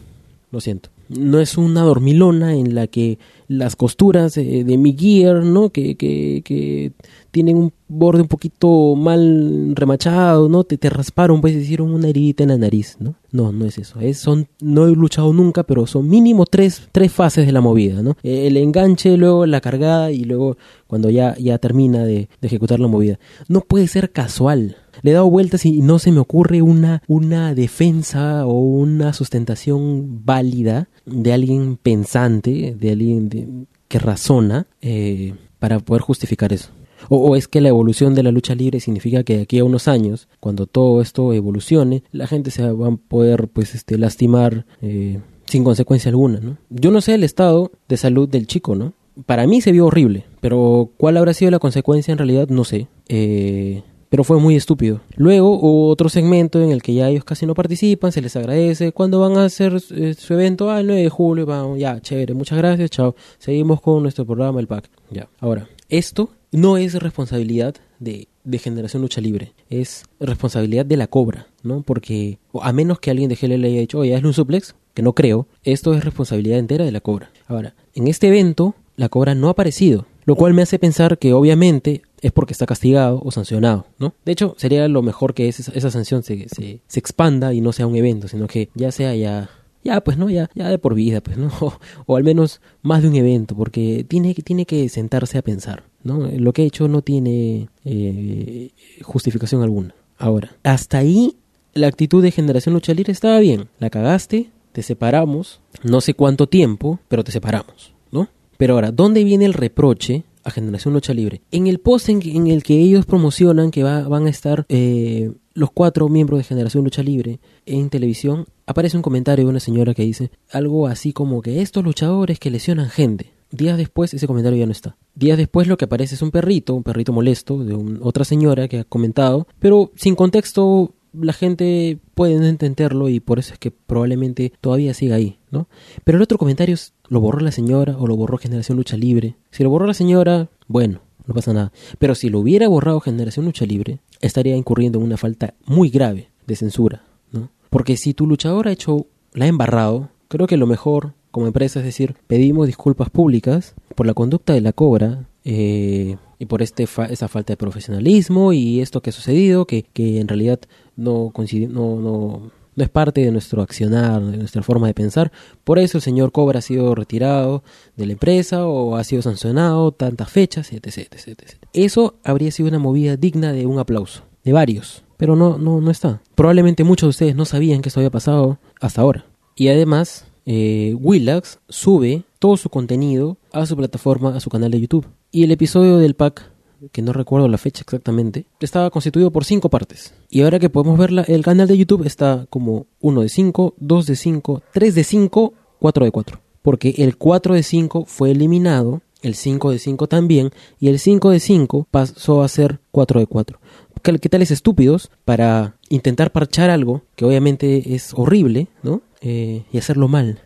[0.51, 0.90] lo siento.
[1.09, 5.71] No es una dormilona en la que las costuras de, de mi gear, ¿no?
[5.71, 6.92] Que, que, que
[7.37, 10.64] tienen un borde un poquito mal remachado, ¿no?
[10.64, 13.14] Te, te rasparon, pues hicieron una herida en la nariz, ¿no?
[13.31, 14.01] No, no es eso.
[14.01, 18.01] Es, son, no he luchado nunca, pero son mínimo tres, tres fases de la movida,
[18.01, 18.16] ¿no?
[18.22, 22.88] El enganche, luego la cargada y luego cuando ya, ya termina de, de ejecutar la
[22.88, 23.18] movida.
[23.49, 24.77] No puede ser casual.
[25.03, 30.25] Le he dado vueltas y no se me ocurre una, una defensa o una sustentación
[30.25, 33.46] válida de alguien pensante, de alguien de,
[33.88, 36.70] que razona, eh, para poder justificar eso.
[37.09, 39.88] O, es que la evolución de la lucha libre significa que de aquí a unos
[39.88, 45.21] años, cuando todo esto evolucione, la gente se va a poder pues este lastimar eh,
[45.47, 46.59] sin consecuencia alguna, ¿no?
[46.71, 48.95] Yo no sé el estado de salud del chico, ¿no?
[49.25, 52.88] Para mí se vio horrible, pero cuál habrá sido la consecuencia en realidad no sé.
[53.09, 55.01] Eh, pero fue muy estúpido.
[55.16, 58.92] Luego hubo otro segmento en el que ya ellos casi no participan, se les agradece.
[58.92, 60.71] Cuando van a hacer eh, su evento?
[60.71, 63.14] Ah, el 9 de julio, vamos, ya, chévere, muchas gracias, chao.
[63.38, 64.88] Seguimos con nuestro programa, el pack.
[65.11, 71.07] Ya, ahora, esto no es responsabilidad de, de Generación Lucha Libre, es responsabilidad de la
[71.07, 71.83] Cobra, ¿no?
[71.83, 75.12] Porque a menos que alguien de GLL haya dicho, oye, hazle un suplex, que no
[75.12, 77.31] creo, esto es responsabilidad entera de la Cobra.
[77.46, 81.33] Ahora, en este evento, la Cobra no ha aparecido, lo cual me hace pensar que
[81.33, 84.14] obviamente es porque está castigado o sancionado, ¿no?
[84.25, 87.72] De hecho, sería lo mejor que esa, esa sanción se, se, se, expanda y no
[87.72, 89.51] sea un evento, sino que ya sea ya,
[89.87, 90.29] ya pues, ¿no?
[90.29, 91.51] Ya, ya de por vida, pues, ¿no?
[92.07, 96.18] O, al menos más de un evento, porque tiene, tiene que sentarse a pensar, ¿no?
[96.18, 98.70] Lo que he hecho no tiene eh,
[99.03, 99.94] justificación alguna.
[100.18, 101.37] Ahora, hasta ahí
[101.75, 103.68] la actitud de Generación Lucha Libre estaba bien.
[103.79, 108.29] La cagaste, te separamos, no sé cuánto tiempo, pero te separamos, ¿no?
[108.57, 111.42] Pero ahora, ¿dónde viene el reproche a Generación Lucha Libre.
[111.51, 115.33] En el post en, en el que ellos promocionan que va, van a estar eh,
[115.57, 119.95] los cuatro miembros de Generación Lucha Libre en televisión, aparece un comentario de una señora
[119.95, 123.33] que dice algo así como que estos luchadores que lesionan gente.
[123.51, 124.97] Días después ese comentario ya no está.
[125.14, 128.81] Días después lo que aparece es un perrito, un perrito molesto de otra señora que
[128.81, 134.53] ha comentado, pero sin contexto la gente puede entenderlo y por eso es que probablemente
[134.61, 135.69] todavía siga ahí, ¿no?
[136.05, 139.37] Pero el otro comentario es, lo borró la señora o lo borró Generación Lucha Libre.
[139.51, 141.73] Si lo borró la señora, bueno, no pasa nada.
[141.99, 146.31] Pero si lo hubiera borrado Generación Lucha Libre, estaría incurriendo en una falta muy grave
[146.46, 147.50] de censura, ¿no?
[147.70, 151.81] Porque si tu luchador ha hecho, la ha embarrado, creo que lo mejor como empresa
[151.81, 156.87] es decir, pedimos disculpas públicas por la conducta de la cobra, eh, y por este
[156.87, 160.61] fa esa falta de profesionalismo y esto que ha sucedido, que, que en realidad
[160.96, 161.33] no,
[161.68, 165.33] no, no, no es parte de nuestro accionar, de nuestra forma de pensar.
[165.65, 167.65] Por eso el señor Cobra ha sido retirado
[167.97, 171.57] de la empresa o ha sido sancionado tantas fechas, etc, etc, etc.
[171.73, 175.91] Eso habría sido una movida digna de un aplauso, de varios, pero no, no, no
[175.91, 176.21] está.
[176.35, 179.25] Probablemente muchos de ustedes no sabían que esto había pasado hasta ahora.
[179.57, 184.81] Y además, eh, Willax sube todo su contenido a su plataforma, a su canal de
[184.81, 185.07] YouTube.
[185.33, 186.51] Y el episodio del pack,
[186.92, 190.14] que no recuerdo la fecha exactamente, estaba constituido por cinco partes.
[190.29, 194.07] Y ahora que podemos verla, el canal de YouTube está como 1 de 5, 2
[194.07, 196.40] de 5, 3 de 5, 4 de 4.
[196.62, 201.31] Porque el 4 de 5 fue eliminado, el 5 de 5 también, y el 5
[201.31, 203.61] de 5 pasó a ser 4 de 4.
[204.03, 209.03] ¿Qué tales estúpidos para intentar parchar algo que obviamente es horrible, ¿no?
[209.20, 210.42] Eh, y hacerlo mal.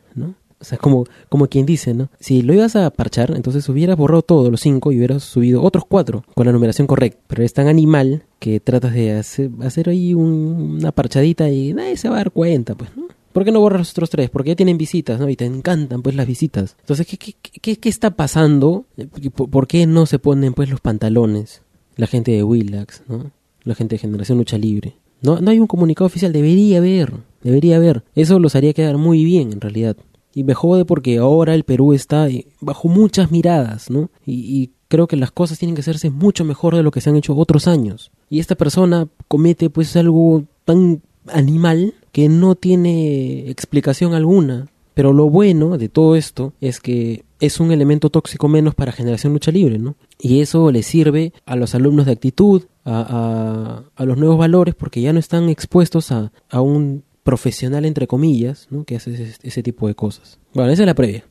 [0.61, 2.11] O sea, como, como quien dice, ¿no?
[2.21, 5.85] Si lo ibas a parchar, entonces hubieras borrado todos los cinco y hubieras subido otros
[5.89, 7.19] cuatro con la numeración correcta.
[7.27, 12.09] Pero es tan animal que tratas de hacer, ahí un, una parchadita y nadie se
[12.09, 13.09] va a dar cuenta, pues, ¿no?
[13.33, 14.29] ¿Por qué no borras los otros tres?
[14.29, 15.29] Porque ya tienen visitas, ¿no?
[15.29, 16.77] Y te encantan, pues, las visitas.
[16.81, 18.87] Entonces, ¿qué, qué, qué, qué está pasando?
[19.35, 21.63] ¿Por qué no se ponen, pues, los pantalones?
[21.97, 23.31] La gente de Willax, ¿no?
[23.63, 24.97] La gente de Generación Lucha Libre.
[25.23, 28.05] No, no hay un comunicado oficial, debería haber, debería haber.
[28.15, 29.97] Eso los haría quedar muy bien, en realidad.
[30.35, 32.29] Y me jode porque ahora el Perú está
[32.61, 34.11] bajo muchas miradas, ¿no?
[34.27, 37.17] Y, creo que las cosas tienen que hacerse mucho mejor de lo que se han
[37.17, 38.11] hecho otros años.
[38.29, 44.67] Y esta persona comete pues algo tan animal que no tiene explicación alguna.
[44.95, 49.33] Pero lo bueno de todo esto es que es un elemento tóxico menos para Generación
[49.33, 49.95] Lucha Libre, ¿no?
[50.19, 55.01] Y eso le sirve a los alumnos de actitud, a, a, los nuevos valores, porque
[55.01, 58.85] ya no están expuestos a, a un profesional, entre comillas, ¿no?
[58.85, 60.39] que hace ese, ese, tipo de cosas.
[60.55, 61.25] Bueno, esa es la previa.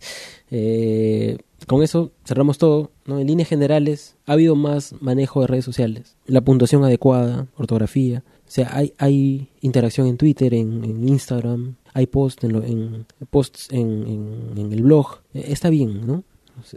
[0.50, 2.90] eh, con eso cerramos todo.
[3.06, 3.18] ¿no?
[3.18, 8.22] En líneas generales, ha habido más manejo de redes sociales, la puntuación adecuada, ortografía.
[8.46, 13.68] O sea, hay, hay interacción en Twitter, en, en Instagram, hay posts en, en, posts
[13.70, 15.20] en, en, el blog.
[15.32, 16.24] Eh, está bien, ¿no?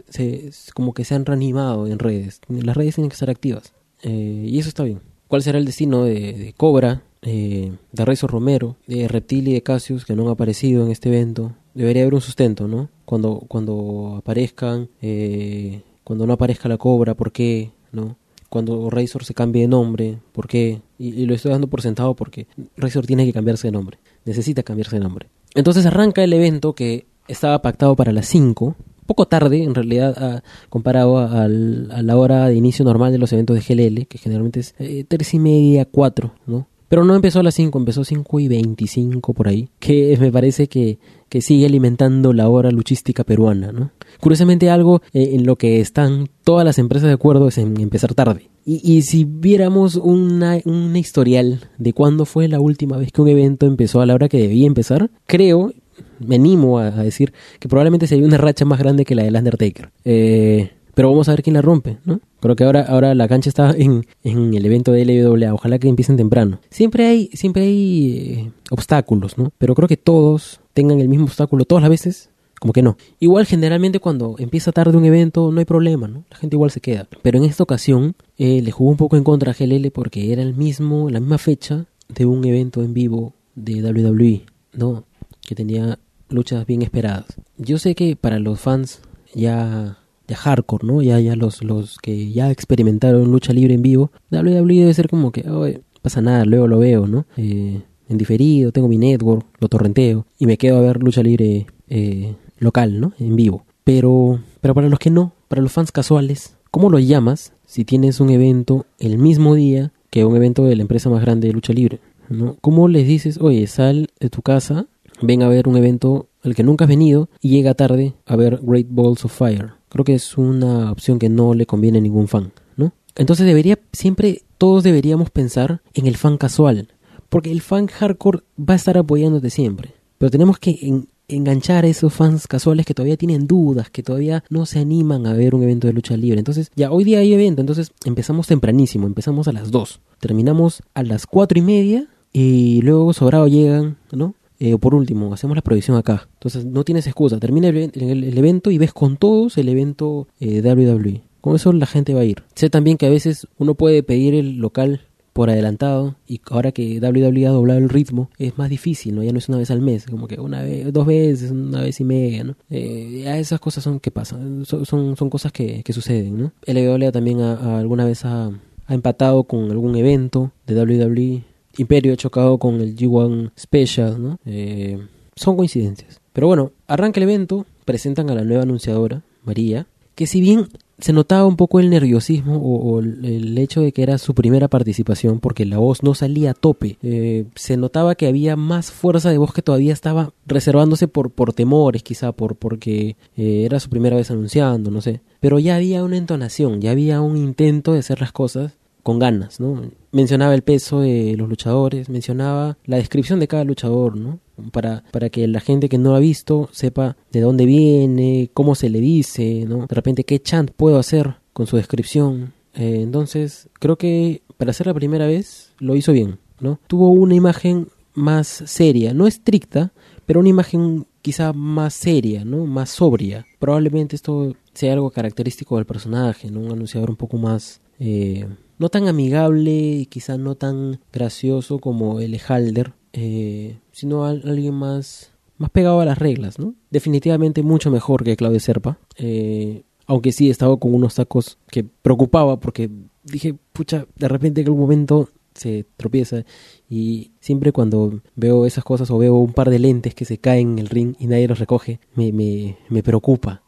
[0.08, 2.40] Se, como que se han reanimado en redes.
[2.48, 3.72] Las redes tienen que estar activas.
[4.02, 5.00] Eh, y eso está bien.
[5.28, 9.62] ¿Cuál será el destino de, de Cobra, eh, de Rezo Romero, de Reptil y de
[9.62, 11.52] Cassius, que no han aparecido en este evento?
[11.74, 12.88] Debería haber un sustento, ¿no?
[13.04, 17.72] Cuando, cuando aparezcan, eh, cuando no aparezca la Cobra, ¿por qué?
[17.92, 18.16] ¿No?
[18.48, 20.80] Cuando Razor se cambie de nombre, ¿por qué?
[20.98, 24.96] Y, lo estoy dando por sentado porque Razor tiene que cambiarse de nombre necesita cambiarse
[24.96, 25.28] de nombre.
[25.54, 28.76] Entonces arranca el evento que estaba pactado para las 5,
[29.06, 33.56] poco tarde en realidad a, comparado a, la hora de inicio normal de los eventos
[33.56, 36.68] de GLL, que generalmente es eh, 3 y media, 4, ¿no?
[36.88, 40.68] Pero no empezó a las 5, empezó 5 y 25 por ahí, que me parece
[40.68, 40.98] que,
[41.28, 43.90] que sigue alimentando la hora luchística peruana, ¿no?
[44.20, 48.14] Curiosamente algo eh, en lo que están todas las empresas de acuerdo es en empezar
[48.14, 48.48] tarde.
[48.64, 53.28] Y, y si viéramos una, un historial de cuándo fue la última vez que un
[53.28, 55.72] evento empezó a la hora que debía empezar, creo,
[56.18, 59.36] me animo a, a decir que probablemente sería una racha más grande que la del
[59.36, 59.90] Undertaker.
[60.04, 62.18] Eh, pero vamos a ver quién la rompe, ¿no?
[62.40, 65.86] Creo que ahora, ahora la cancha está en, en el evento de LWA, ojalá que
[65.86, 66.58] empiecen temprano.
[66.70, 69.52] Siempre hay, siempre hay eh, obstáculos, ¿no?
[69.58, 72.96] Pero creo que todos tengan el mismo obstáculo todas las veces, como que no.
[73.20, 76.24] Igual generalmente cuando empieza tarde un evento no hay problema, ¿no?
[76.32, 77.06] La gente igual se queda.
[77.22, 80.42] Pero en esta ocasión eh, le jugó un poco en contra a GLL porque era
[80.42, 85.04] el mismo, la misma fecha de un evento en vivo de WWE, ¿no?
[85.46, 87.26] Que tenía luchas bien esperadas.
[87.56, 89.00] Yo sé que para los fans
[89.32, 89.98] ya
[90.28, 91.02] ya hardcore, ¿no?
[91.02, 95.32] Ya, ya los, los que ya experimentaron lucha libre en vivo, WWE debe ser como
[95.32, 95.66] que, oh,
[96.02, 97.26] pasa nada, luego lo veo, ¿no?
[97.36, 101.66] Eh, en diferido, tengo mi network, lo torrenteo y me quedo a ver lucha libre
[101.88, 103.12] eh, local, ¿no?
[103.18, 103.64] En vivo.
[103.84, 108.20] Pero, pero para los que no, para los fans casuales, ¿cómo lo llamas si tienes
[108.20, 111.72] un evento el mismo día que un evento de la empresa más grande de lucha
[111.72, 112.00] libre?
[112.28, 112.56] ¿no?
[112.60, 114.86] ¿Cómo les dices, oye, sal de tu casa,
[115.22, 118.60] ven a ver un evento al que nunca has venido y llega tarde a ver
[118.62, 119.77] Great Balls of Fire?
[119.88, 122.92] Creo que es una opción que no le conviene a ningún fan, ¿no?
[123.16, 126.88] Entonces debería, siempre todos deberíamos pensar en el fan casual,
[127.28, 129.94] porque el fan hardcore va a estar apoyándote siempre.
[130.18, 134.42] Pero tenemos que en, enganchar a esos fans casuales que todavía tienen dudas, que todavía
[134.48, 136.38] no se animan a ver un evento de lucha libre.
[136.38, 141.02] Entonces, ya hoy día hay evento, entonces empezamos tempranísimo, empezamos a las 2, terminamos a
[141.02, 144.34] las cuatro y media y luego sobrado llegan, ¿no?
[144.60, 146.28] Eh, por último, hacemos la proyección acá.
[146.34, 147.38] Entonces no tienes excusa.
[147.38, 151.22] Termina el, evento y ves con todos el evento eh, WWE.
[151.40, 152.42] Con eso la gente va a ir.
[152.54, 156.98] Sé también que a veces uno puede pedir el local por adelantado y ahora que
[156.98, 159.22] WWE ha doblado el ritmo es más difícil, ¿no?
[159.22, 162.00] Ya no es una vez al mes, como que una vez, dos veces, una vez
[162.00, 162.56] y media, ¿no?
[162.70, 166.52] Eh, ya esas cosas son que pasan, son, son, son cosas que, que, suceden, ¿no?
[166.66, 168.50] WWE también a, a alguna vez ha,
[168.86, 171.44] ha empatado con algún evento de WWE
[171.78, 174.38] Imperio ha chocado con el G1 Special, ¿no?
[174.44, 174.98] Eh,
[175.36, 176.20] son coincidencias.
[176.32, 181.12] Pero bueno, arranca el evento, presentan a la nueva anunciadora, María, que si bien se
[181.12, 185.64] notaba un poco el nerviosismo o, el hecho de que era su primera participación porque
[185.64, 189.52] la voz no salía a tope, eh, se notaba que había más fuerza de voz
[189.52, 194.30] que todavía estaba reservándose por, por temores, quizá por porque eh, era su primera vez
[194.30, 195.20] anunciando, no sé.
[195.38, 198.72] Pero ya había una entonación, ya había un intento de hacer las cosas
[199.08, 199.80] con ganas, ¿no?
[200.12, 204.38] Mencionaba el peso de los luchadores, mencionaba la descripción de cada luchador, ¿no?
[204.70, 208.74] Para, para que la gente que no lo ha visto sepa de dónde viene, cómo
[208.74, 209.86] se le dice, ¿no?
[209.86, 212.52] De repente qué chant puedo hacer con su descripción.
[212.74, 216.78] Eh, entonces, creo que para hacer la primera vez lo hizo bien, ¿no?
[216.86, 219.90] Tuvo una imagen más seria, no estricta,
[220.26, 222.66] pero una imagen quizá más seria, ¿no?
[222.66, 223.46] Más sobria.
[223.58, 226.60] Probablemente esto sea algo característico del personaje, ¿no?
[226.60, 227.80] Un anunciador un poco más...
[228.00, 228.46] Eh,
[228.78, 235.32] no tan amigable y quizá no tan gracioso como el Halder, eh, sino alguien más,
[235.56, 236.74] más pegado a las reglas, ¿no?
[236.90, 242.60] Definitivamente mucho mejor que Claudio Serpa, eh, aunque sí estaba con unos tacos que preocupaba
[242.60, 242.90] porque
[243.24, 246.44] dije, pucha, de repente en algún momento se tropieza
[246.88, 250.72] y siempre cuando veo esas cosas o veo un par de lentes que se caen
[250.72, 253.62] en el ring y nadie los recoge, me, me, me preocupa,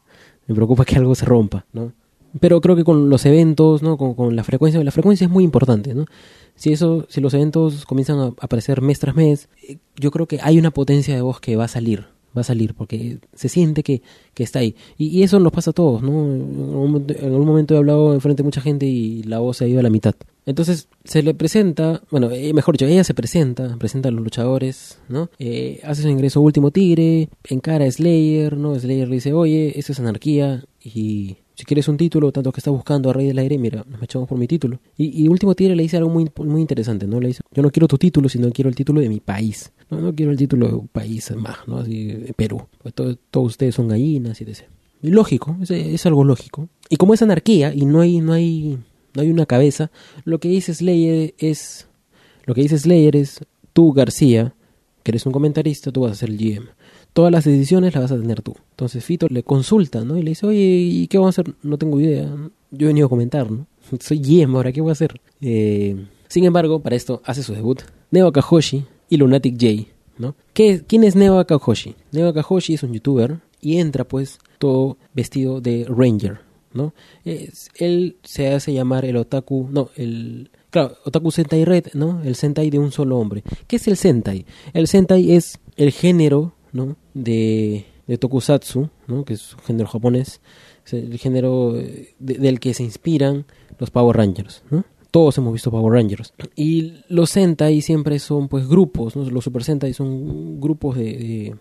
[0.47, 1.91] me preocupa que algo se rompa, ¿no?
[2.39, 3.97] Pero creo que con los eventos, ¿no?
[3.97, 6.05] Con, con la frecuencia, la frecuencia es muy importante, ¿no?
[6.55, 10.39] Si eso, si los eventos comienzan a aparecer mes tras mes, eh, yo creo que
[10.41, 12.05] hay una potencia de voz que va a salir,
[12.37, 14.01] va a salir, porque se siente que,
[14.33, 14.75] que está ahí.
[14.97, 16.23] Y, eso nos pasa a todos, ¿no?
[16.23, 19.79] En algún momento he hablado enfrente de mucha gente y la voz se ha ido
[19.79, 20.13] a la mitad.
[20.45, 24.99] Entonces se le presenta, bueno, eh, mejor dicho, ella se presenta, presenta a los luchadores,
[25.07, 25.29] ¿no?
[25.39, 28.77] Eh, hace su ingreso último tigre, encara a Slayer, ¿no?
[28.77, 32.73] Slayer le dice, oye, esto es anarquía y si quieres un título, tanto que estás
[32.73, 34.79] buscando a Rey del Aire, mira, nos echamos por mi título.
[34.97, 37.19] Y, Último Tigre le dice algo muy, muy interesante, ¿no?
[37.19, 39.71] Le dice, yo no quiero tu título, sino quiero el título de mi país.
[39.89, 41.77] No, no quiero el título de un país más, ¿no?
[41.77, 42.61] Así, Perú.
[42.81, 44.63] Pues todo, todos ustedes son gallinas y etc.
[45.01, 46.69] Lógico, es, es, algo lógico.
[46.89, 48.77] Y como es anarquía y no hay, no hay,
[49.13, 49.91] no hay una cabeza,
[50.23, 51.87] lo que dice Slayer es,
[52.45, 53.39] lo que dice Slayer es,
[53.73, 54.53] tú García,
[55.03, 56.69] que eres un comentarista, tú vas a ser el GM
[57.13, 58.55] todas las decisiones las vas a tener tú.
[58.71, 60.17] Entonces Fito le consulta, ¿no?
[60.17, 61.55] Y le dice, oye, ¿y qué vamos a hacer?
[61.63, 62.29] No tengo idea.
[62.71, 63.67] Yo he venido a comentar, ¿no?
[63.99, 65.19] Soy Yem, ahora, ¿qué voy a hacer?
[65.41, 67.81] Eh, sin embargo, para esto hace su debut
[68.11, 70.35] Neo Akahoshi y Lunatic J, ¿no?
[70.53, 71.95] ¿Qué, ¿Quién es Neo Akahoshi?
[72.11, 76.39] Neo Akahoshi es un youtuber y entra, pues, todo vestido de Ranger,
[76.73, 76.93] ¿no?
[77.25, 80.49] Él se hace llamar el otaku, no, el...
[80.71, 82.21] Claro, Otaku Sentai Red, ¿no?
[82.23, 83.43] El Sentai de un solo hombre.
[83.67, 84.45] ¿Qué es el Sentai?
[84.73, 86.95] El Sentai es el género ¿no?
[87.13, 89.25] de, de tokusatsu, ¿no?
[89.25, 90.39] que es un género japonés,
[90.85, 93.45] es el género de, del que se inspiran
[93.79, 94.63] los Power Rangers.
[94.69, 94.85] ¿no?
[95.11, 96.33] Todos hemos visto Power Rangers.
[96.55, 99.29] Y los Sentai siempre son pues grupos, ¿no?
[99.29, 101.53] los Super Sentai son grupos de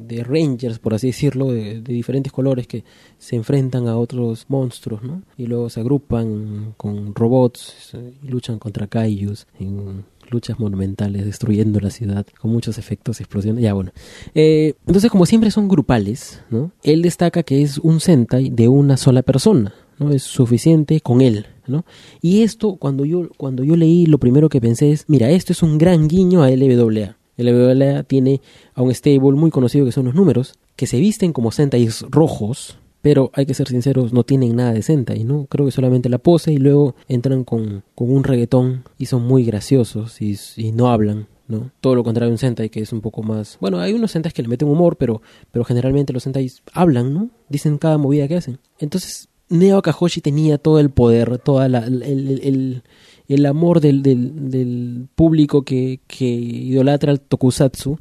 [0.00, 2.84] de rangers, por así decirlo, de, diferentes colores que
[3.18, 5.22] se enfrentan a otros monstruos, ¿no?
[5.36, 12.26] Y luego se agrupan con robots luchan contra kaijus en luchas monumentales, destruyendo la ciudad,
[12.40, 13.92] con muchos efectos, explosiones, ya bueno.
[14.34, 16.72] Eh, entonces, como siempre son grupales, ¿no?
[16.82, 20.10] Él destaca que es un Sentai de una sola persona, ¿no?
[20.10, 21.84] Es suficiente con él, ¿no?
[22.20, 25.62] Y esto, cuando yo, cuando yo leí, lo primero que pensé es, mira, esto es
[25.62, 27.16] un gran guiño a LWA.
[27.36, 28.40] LWA tiene
[28.74, 32.78] a un stable muy conocido que son los números, que se visten como Sentais rojos,
[33.04, 35.44] pero hay que ser sinceros, no tienen nada de Sentai, ¿no?
[35.44, 39.44] Creo que solamente la pose y luego entran con, con un reggaetón y son muy
[39.44, 41.70] graciosos y, no hablan, ¿no?
[41.82, 43.58] Todo lo contrario un Sentai que es un poco más...
[43.60, 45.20] Bueno, hay unos Sentais que le meten humor, pero,
[45.52, 47.28] pero generalmente los Sentais hablan, ¿no?
[47.50, 48.58] Dicen cada movida que hacen.
[48.78, 52.82] Entonces, Neo Akahoshi tenía todo el poder, toda la, el, el, el,
[53.28, 57.98] el amor del, del, público que, que idolatra al tokusatsu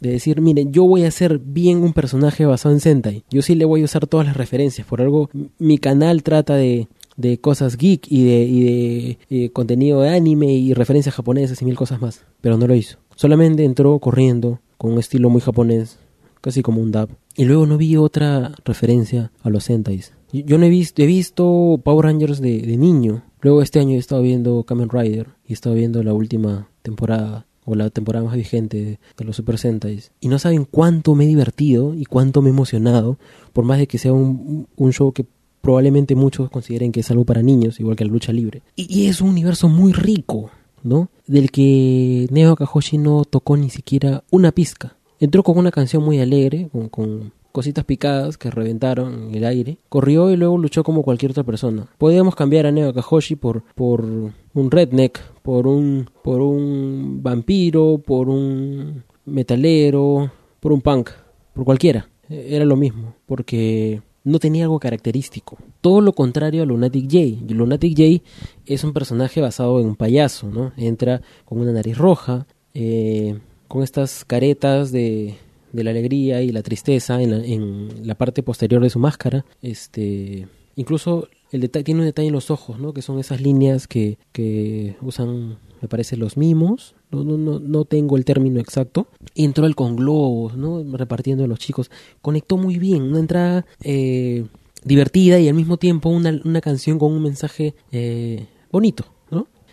[0.00, 3.24] de decir, miren, yo voy a hacer bien un personaje basado en Sentai.
[3.30, 4.86] Yo sí le voy a usar todas las referencias.
[4.86, 10.02] Por algo, mi canal trata de, de cosas geek y de, y de eh, contenido
[10.02, 12.24] de anime y referencias japonesas y mil cosas más.
[12.40, 12.98] Pero no lo hizo.
[13.14, 15.98] Solamente entró corriendo con un estilo muy japonés,
[16.40, 17.08] casi como un dub.
[17.34, 20.12] Y luego no vi otra referencia a los Sentais.
[20.32, 23.22] Yo no he visto, he visto Power Rangers de, de niño.
[23.40, 27.46] Luego este año he estado viendo Kamen Rider y he estado viendo la última temporada
[27.64, 30.12] o la temporada más vigente de los Super Sentais.
[30.20, 33.18] Y no saben cuánto me he divertido y cuánto me he emocionado,
[33.52, 35.26] por más de que sea un, un show que
[35.60, 38.62] probablemente muchos consideren que es algo para niños, igual que la lucha libre.
[38.76, 40.50] Y, y es un universo muy rico,
[40.84, 41.08] ¿no?
[41.26, 44.96] Del que Neo Akahoshi no tocó ni siquiera una pizca.
[45.18, 49.78] Entró con una canción muy alegre, con, con cositas picadas que reventaron en el aire.
[49.88, 51.86] Corrió y luego luchó como cualquier otra persona.
[51.96, 58.28] Podíamos cambiar a Neo Akahoshi por, por un redneck, por un, por un vampiro, por
[58.28, 60.30] un metalero,
[60.60, 61.08] por un punk,
[61.54, 62.10] por cualquiera.
[62.28, 65.56] Era lo mismo, porque no tenía algo característico.
[65.80, 67.54] Todo lo contrario a Lunatic J.
[67.54, 68.22] Lunatic J
[68.66, 70.72] es un personaje basado en un payaso, ¿no?
[70.76, 75.38] Entra con una nariz roja, eh, con estas caretas de,
[75.76, 79.44] de la alegría y la tristeza en la, en la parte posterior de su máscara.
[79.62, 82.92] Este, incluso el detalle tiene un detalle en los ojos, ¿no?
[82.92, 86.94] Que son esas líneas que, que usan, me parece, los mimos.
[87.10, 89.06] No, no, no, no tengo el término exacto.
[89.34, 90.82] Entró él con globos, ¿no?
[90.96, 91.90] Repartiendo a los chicos.
[92.20, 93.02] Conectó muy bien.
[93.02, 94.44] Una entrada eh,
[94.84, 99.04] divertida y al mismo tiempo una, una canción con un mensaje eh, bonito.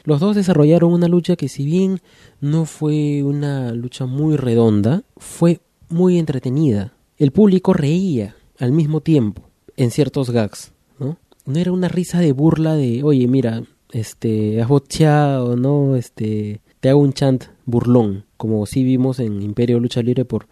[0.05, 2.01] Los dos desarrollaron una lucha que si bien
[2.41, 5.61] no fue una lucha muy redonda, fue
[5.93, 6.93] muy entretenida.
[7.17, 9.43] El público reía al mismo tiempo
[9.77, 11.17] en ciertos gags, ¿no?
[11.45, 15.95] No era una risa de burla de, oye, mira, este, has bocheado, ¿no?
[15.95, 20.47] Este, te hago un chant burlón, como sí vimos en Imperio Lucha Libre por,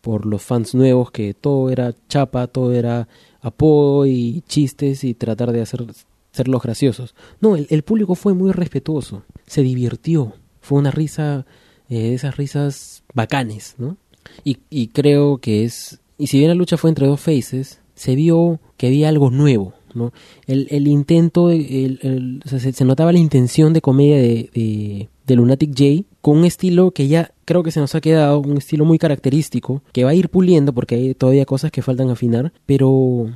[0.00, 3.08] por los fans nuevos, que todo era chapa, todo era
[3.40, 7.14] apodo y chistes y tratar de hacer los graciosos.
[7.40, 11.46] No, el, el, público fue muy respetuoso, se divirtió, fue una risa,
[11.88, 13.96] eh, esas risas bacanes, ¿no?
[14.44, 16.00] Y, y creo que es.
[16.18, 19.74] Y si bien la lucha fue entre dos faces, se vio que había algo nuevo,
[19.94, 20.12] ¿no?
[20.46, 26.38] El, el intento, el, se, notaba la intención de comedia de, de, Lunatic J con
[26.38, 30.04] un estilo que ya creo que se nos ha quedado, un estilo muy característico, que
[30.04, 33.30] va a ir puliendo porque hay todavía cosas que faltan afinar, pero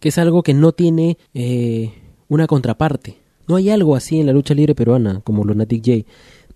[0.00, 1.92] que es algo que no tiene eh,
[2.28, 3.18] una contraparte.
[3.48, 6.08] No hay algo así en la lucha libre peruana como Lunatic J.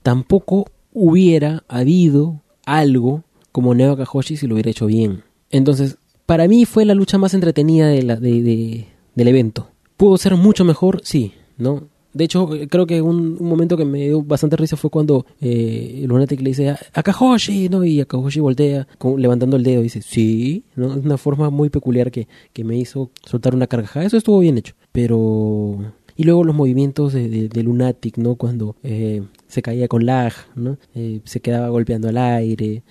[0.03, 3.24] Tampoco hubiera habido algo
[3.57, 5.22] como Neo Kahoshi si lo hubiera hecho bien.
[5.48, 5.96] Entonces,
[6.26, 9.70] para mí fue la lucha más entretenida del evento.
[9.96, 11.00] ¿Pudo ser mucho mejor?
[11.04, 11.88] Sí, ¿no?
[12.12, 16.42] De hecho, creo que un, momento que me dio bastante risa fue cuando eh, Lunatic
[16.42, 17.82] le dice a, Kahoshi, ¿no?
[17.82, 18.86] Y Kahoshi voltea
[19.16, 20.92] levantando el dedo y dice, sí, ¿no?
[20.92, 24.04] Es una forma muy peculiar que, que me hizo soltar una carcajada.
[24.04, 24.74] Eso estuvo bien hecho.
[24.92, 25.78] Pero
[26.16, 28.36] y luego los movimientos de, de, Lunatic, ¿no?
[28.36, 29.22] Cuando eh,
[29.57, 30.76] se caía con lag, ¿no?
[30.94, 32.82] Eh, se quedaba golpeando al aire.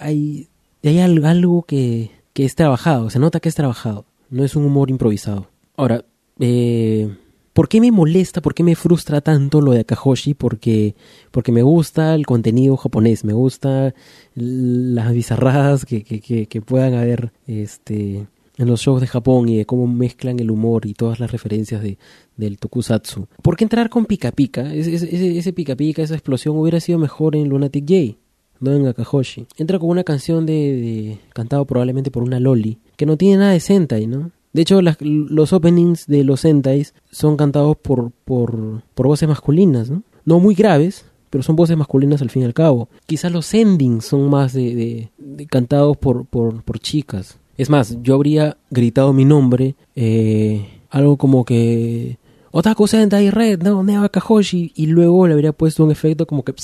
[0.00, 0.48] Hay,
[0.84, 4.66] hay algo, algo que, que es trabajado, se nota que es trabajado, no es un
[4.66, 5.48] humor improvisado.
[5.78, 6.04] Ahora,
[6.38, 7.08] eh,
[7.54, 10.34] ¿por qué me molesta, por qué me frustra tanto lo de Akahoshi?
[10.34, 10.94] Porque,
[11.30, 13.94] porque me gusta el contenido japonés, me gusta
[14.34, 18.26] las bizarradas que, que, que, puedan haber este,
[18.60, 21.82] en los shows de Japón y de cómo mezclan el humor y todas las referencias
[21.82, 21.98] de,
[22.36, 23.26] del tokusatsu.
[23.42, 24.72] ¿Por qué entrar con Pika Pika?
[24.72, 25.54] Ese, ese, ese
[26.02, 28.18] esa explosión hubiera sido mejor en Lunatic J
[28.60, 29.46] no en Akahoshi.
[29.56, 33.60] Entra con una canción de, cantado probablemente por una loli, que no tiene nada de
[33.60, 34.30] Sentai, ¿no?
[34.52, 40.02] De hecho, los openings de los Sentais son cantados por, por, por voces masculinas, ¿no?
[40.24, 42.88] No muy graves, pero son voces masculinas al fin y al cabo.
[43.06, 45.10] Quizás los endings son más de,
[45.48, 47.38] cantados por, por, por, chicas.
[47.60, 52.16] Es más, yo habría gritado mi nombre, eh, algo como que
[52.52, 56.54] Otaku Sentai Red, no, Neo Akahoshi, y luego le habría puesto un efecto como que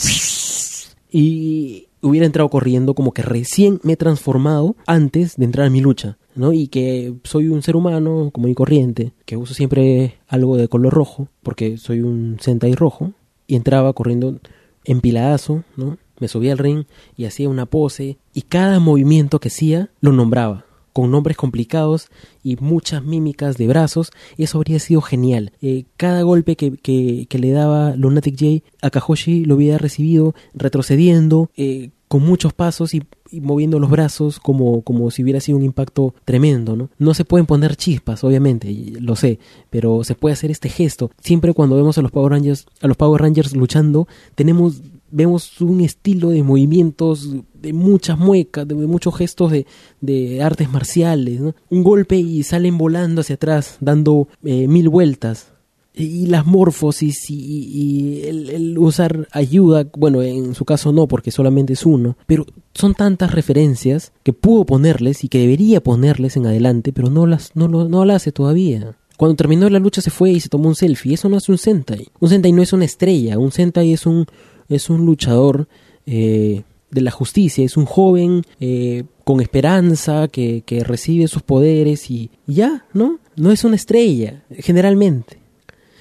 [1.10, 5.82] y hubiera entrado corriendo como que recién me he transformado antes de entrar a mi
[5.82, 6.54] lucha, ¿no?
[6.54, 10.94] Y que soy un ser humano como mi corriente, que uso siempre algo de color
[10.94, 13.12] rojo, porque soy un Sentai rojo,
[13.46, 14.40] y entraba corriendo
[14.86, 15.98] empiladazo, ¿no?
[16.20, 16.84] Me subía al ring
[17.18, 20.65] y hacía una pose, y cada movimiento que hacía lo nombraba
[20.96, 22.08] con nombres complicados
[22.42, 25.52] y muchas mímicas de brazos, eso habría sido genial.
[25.60, 31.50] Eh, cada golpe que, que, le daba Lunatic J a Kahoshi lo hubiera recibido retrocediendo,
[31.54, 33.02] eh, con muchos pasos y,
[33.42, 36.88] moviendo los brazos como, como si hubiera sido un impacto tremendo, ¿no?
[36.96, 39.38] No se pueden poner chispas, obviamente, lo sé,
[39.68, 41.10] pero se puede hacer este gesto.
[41.20, 44.80] Siempre cuando vemos a los Power Rangers, a los Power Rangers luchando, tenemos
[45.10, 49.66] vemos un estilo de movimientos, de muchas muecas, de muchos gestos de,
[50.00, 51.40] de artes marciales,
[51.70, 55.52] un golpe y salen volando hacia atrás, dando eh, mil vueltas.
[55.98, 61.86] Y las morfosis y, el, usar ayuda, bueno, en su caso no, porque solamente es
[61.86, 62.44] uno, pero
[62.74, 67.52] son tantas referencias que pudo ponerles y que debería ponerles en adelante, pero no las,
[67.54, 68.94] no, lo, no hace todavía.
[69.16, 71.14] Cuando terminó la lucha se fue y se tomó un selfie.
[71.14, 72.08] Eso no es un Sentai.
[72.20, 73.38] Un Sentai no es una estrella.
[73.38, 74.26] Un Sentai es un,
[74.68, 75.68] es un luchador
[76.06, 82.10] eh, de la justicia, es un joven eh, con esperanza que, que, recibe sus poderes
[82.10, 83.18] y ya, ¿no?
[83.36, 85.38] No es una estrella, generalmente.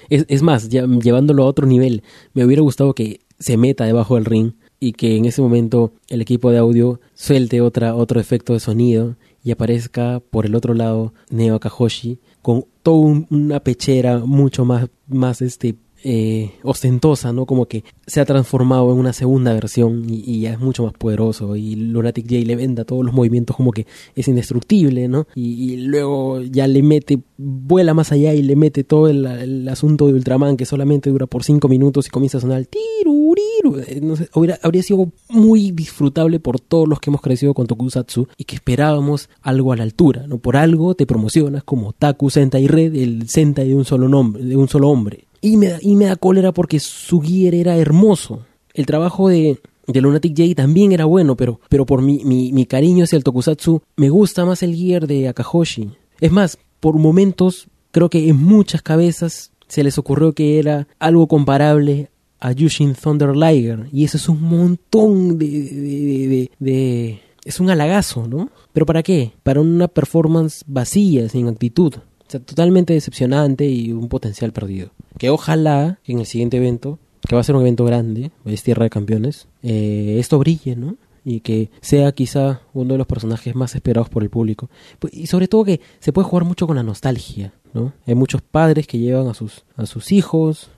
[0.10, 2.04] Es, es más, ya, llevándolo a otro nivel,
[2.34, 6.22] me hubiera gustado que se meta debajo del ring y que en ese momento el
[6.22, 11.14] equipo de audio suelte otra, otro efecto de sonido y aparezca por el otro lado
[11.30, 15.76] Neo Kahoshi con toda una pechera mucho más, más este,
[16.08, 17.48] eh, ostentosa, ¿no?
[17.48, 21.56] Como que se ha transformado en una segunda versión y, ya es mucho más poderoso
[21.56, 25.26] y Lunatic J le venda todos los movimientos como que es indestructible, ¿no?
[25.34, 30.14] Y, luego ya le mete, vuela más allá y le mete todo el, asunto de
[30.14, 33.80] Ultraman que solamente dura por cinco minutos y comienza a sonar el tiruriru.
[33.88, 34.30] Eh, no sé,
[34.62, 39.28] habría sido muy disfrutable por todos los que hemos crecido con Tokusatsu y que esperábamos
[39.42, 40.38] algo a la altura, ¿no?
[40.38, 44.56] Por algo te promocionas como Taku Sentai Red, el Sentai de un solo nombre, de
[44.56, 48.46] un solo hombre y me, y me da cólera porque su gear era hermoso.
[48.74, 52.66] El trabajo de, de Lunatic J también era bueno, pero, pero por mi, mi, mi,
[52.66, 55.92] cariño hacia el tokusatsu, me gusta más el gear de Akahoshi.
[56.20, 61.28] Es más, por momentos, creo que en muchas cabezas se les ocurrió que era algo
[61.28, 63.88] comparable a Yushin Thunder Liger.
[63.92, 68.50] Y eso es un montón de, de, de, de, Es un halagazo, ¿no?
[68.74, 69.34] ¿Pero para qué?
[69.44, 71.94] Para una performance vacía, sin actitud.
[72.28, 74.92] O sea, totalmente decepcionante y un potencial perdido.
[75.18, 78.84] Que ojalá en el siguiente evento, que va a ser un evento grande, es Tierra
[78.84, 80.98] de Campeones, eh, esto brille, ¿no?
[81.24, 84.70] Y que sea quizá uno de los personajes más esperados por el público.
[85.00, 87.94] Pues, y sobre todo que se puede jugar mucho con la nostalgia, ¿no?
[88.06, 90.70] Hay muchos padres que llevan a sus, a sus hijos,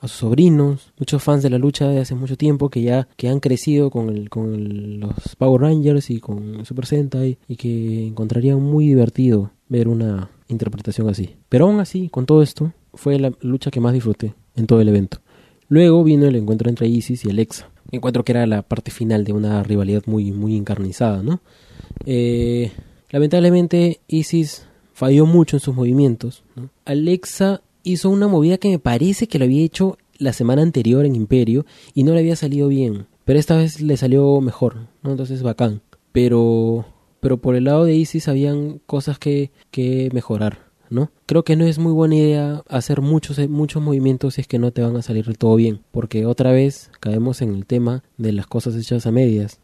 [0.00, 3.28] a sus sobrinos, muchos fans de la lucha de hace mucho tiempo que ya que
[3.28, 8.60] han crecido con, el, con los Power Rangers y con Super Sentai y que encontrarían
[8.60, 11.36] muy divertido ver una interpretación así.
[11.48, 14.88] Pero aún así, con todo esto, fue la lucha que más disfruté en todo el
[14.88, 15.18] evento.
[15.68, 17.70] Luego vino el encuentro entre Isis y Alexa.
[17.90, 21.40] Encuentro que era la parte final de una rivalidad muy, muy encarnizada, ¿no?
[22.06, 22.72] Eh,
[23.10, 26.44] lamentablemente, Isis falló mucho en sus movimientos.
[26.84, 31.16] Alexa hizo una movida que me parece que lo había hecho la semana anterior en
[31.16, 33.06] Imperio y no le había salido bien.
[33.24, 35.10] Pero esta vez le salió mejor, ¿no?
[35.10, 35.82] Entonces bacán.
[36.12, 36.86] Pero,
[37.24, 40.58] pero por el lado de Isis habían cosas que, que mejorar.
[40.90, 41.10] ¿no?
[41.24, 44.72] Creo que no es muy buena idea hacer muchos, muchos movimientos si es que no
[44.72, 48.46] te van a salir todo bien, porque otra vez caemos en el tema de las
[48.46, 49.58] cosas hechas a medias.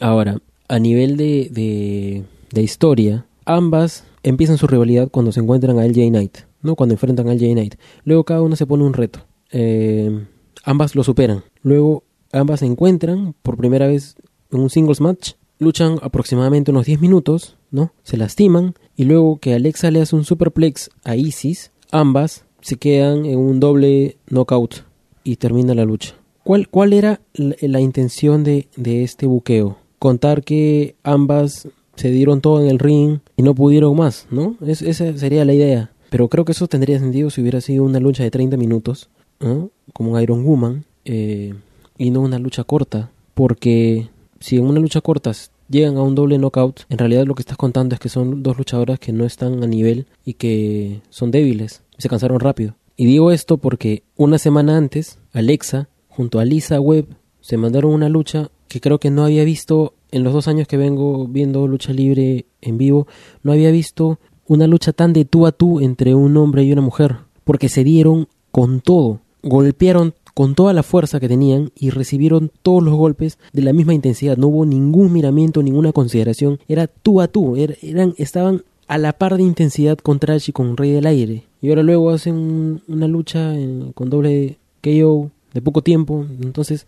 [0.00, 5.88] Ahora, a nivel de, de, de historia, ambas empiezan su rivalidad cuando se encuentran a
[5.88, 6.76] LJ Knight, ¿no?
[6.76, 7.74] Cuando enfrentan a LJ Knight.
[8.04, 9.26] Luego cada uno se pone un reto.
[9.50, 10.26] Eh,
[10.62, 11.42] ambas lo superan.
[11.64, 14.14] Luego ambas se encuentran por primera vez
[14.52, 17.92] en un singles match luchan aproximadamente unos 10 minutos, ¿no?
[18.02, 23.24] Se lastiman y luego que Alexa le hace un superplex a Isis, ambas se quedan
[23.26, 24.84] en un doble knockout
[25.22, 26.16] y termina la lucha.
[26.42, 29.76] ¿Cuál, cuál era la, intención de, de, este buqueo?
[29.98, 34.56] Contar que ambas se dieron todo en el ring y no pudieron más, ¿no?
[34.66, 35.92] esa sería la idea.
[36.08, 39.70] Pero creo que eso tendría sentido si hubiera sido una lucha de 30 minutos, ¿no?
[39.92, 41.54] Como un Iron Woman, eh,
[41.96, 44.08] y no una lucha corta, porque
[44.40, 45.32] si en una lucha corta
[45.68, 48.56] llegan a un doble knockout, en realidad lo que estás contando es que son dos
[48.58, 52.74] luchadoras que no están a nivel y que son débiles, se cansaron rápido.
[52.96, 57.06] Y digo esto porque una semana antes, Alexa, junto a Lisa Webb,
[57.40, 60.76] se mandaron una lucha que creo que no había visto en los dos años que
[60.76, 63.06] vengo viendo lucha libre en vivo,
[63.42, 66.82] no había visto una lucha tan de tú a tú entre un hombre y una
[66.82, 72.50] mujer, porque se dieron con todo, golpearon con toda la fuerza que tenían y recibieron
[72.62, 74.38] todos los golpes de la misma intensidad.
[74.38, 76.58] No hubo ningún miramiento, ninguna consideración.
[76.66, 77.56] Era tú a tú.
[77.56, 81.44] Er, eran, estaban a la par de intensidad con Trash y con Rey del Aire.
[81.60, 83.52] Y ahora luego hacen una lucha
[83.94, 86.24] con doble KO de poco tiempo.
[86.40, 86.86] Entonces,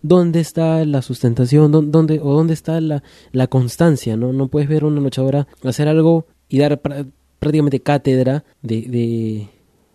[0.00, 1.72] ¿dónde está la sustentación?
[1.72, 3.02] ¿Dónde, o dónde está la,
[3.48, 4.16] constancia?
[4.16, 4.32] ¿no?
[4.32, 6.80] no puedes ver a una luchadora hacer algo y dar
[7.40, 9.48] prácticamente cátedra de,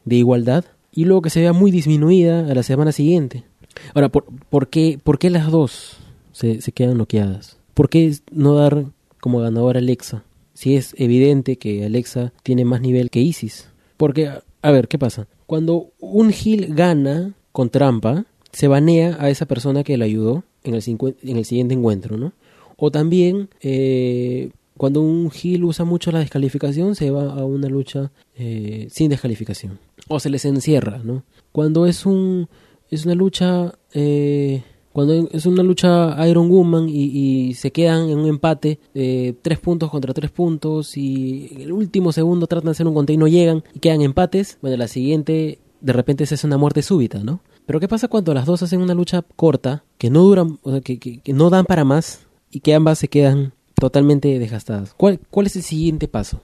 [0.04, 0.66] de igualdad
[1.00, 3.46] y luego que se vea muy disminuida a la semana siguiente.
[3.94, 5.96] Ahora, ¿por, por, qué, por qué las dos
[6.34, 7.58] se, se quedan noqueadas?
[7.74, 8.84] ¿Por qué no dar
[9.22, 10.26] como ganador a Alexa?
[10.54, 13.70] Si es evidente que Alexa tiene más nivel que Isis.
[13.96, 14.30] Porque,
[14.62, 15.28] a ver, ¿qué pasa?
[15.46, 20.76] Cuando un Gil gana con trampa, se banea a esa persona que le ayudó en
[20.76, 20.84] el,
[21.24, 22.34] en el siguiente encuentro, ¿no?
[22.76, 28.14] O también, eh, cuando un Gil usa mucho la descalificación, se va a una lucha
[28.38, 29.78] eh, sin descalificación.
[30.08, 31.26] O se les encierra, ¿no?
[31.52, 32.48] Cuando es un
[32.90, 34.64] es una lucha eh,
[34.94, 39.92] cuando es una lucha Iron Woman y, se quedan en un empate eh, tres puntos
[39.92, 43.66] contra tres puntos y el último segundo tratan de hacer un conteo y no llegan
[43.74, 47.90] y quedan empates bueno la siguiente de repente se una muerte súbita no pero qué
[47.90, 51.34] pasa cuando las dos hacen una lucha corta que no duran o sea, que, que
[51.34, 54.94] no dan para más y que ambas se quedan totalmente desgastadas.
[54.96, 56.42] ¿Cuál, ¿Cuál es el siguiente paso?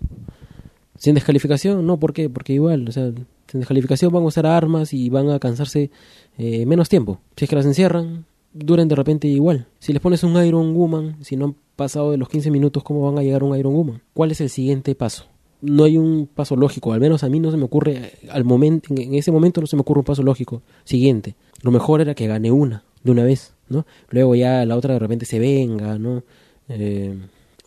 [0.97, 1.85] ¿Sin descalificación?
[1.85, 2.29] No, ¿por qué?
[2.29, 3.11] Porque igual, o sea,
[3.47, 5.91] sin descalificación van a usar armas y van a cansarse
[6.37, 7.19] eh, menos tiempo.
[7.35, 9.67] Si es que las encierran, duren de repente igual.
[9.79, 13.01] Si les pones un Iron Woman, si no han pasado de los 15 minutos, ¿cómo
[13.01, 14.01] van a llegar a un Iron Woman?
[14.13, 15.25] ¿Cuál es el siguiente paso?
[15.61, 18.93] No hay un paso lógico, al menos a mí no se me ocurre, al momento,
[18.93, 20.61] en ese momento no se me ocurre un paso lógico.
[20.83, 23.85] Siguiente, lo mejor era que gane una, de una vez, ¿no?
[24.09, 26.23] Luego ya la otra de repente se venga, ¿no?
[26.69, 27.15] Eh,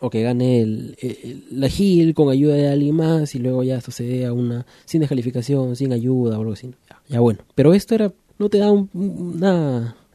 [0.00, 4.26] o que gane el, la Gil con ayuda de alguien más y luego ya sucede
[4.26, 6.72] a una sin descalificación, sin ayuda o algo así.
[7.08, 7.40] Ya, bueno.
[7.54, 8.88] Pero esto era, no te da un,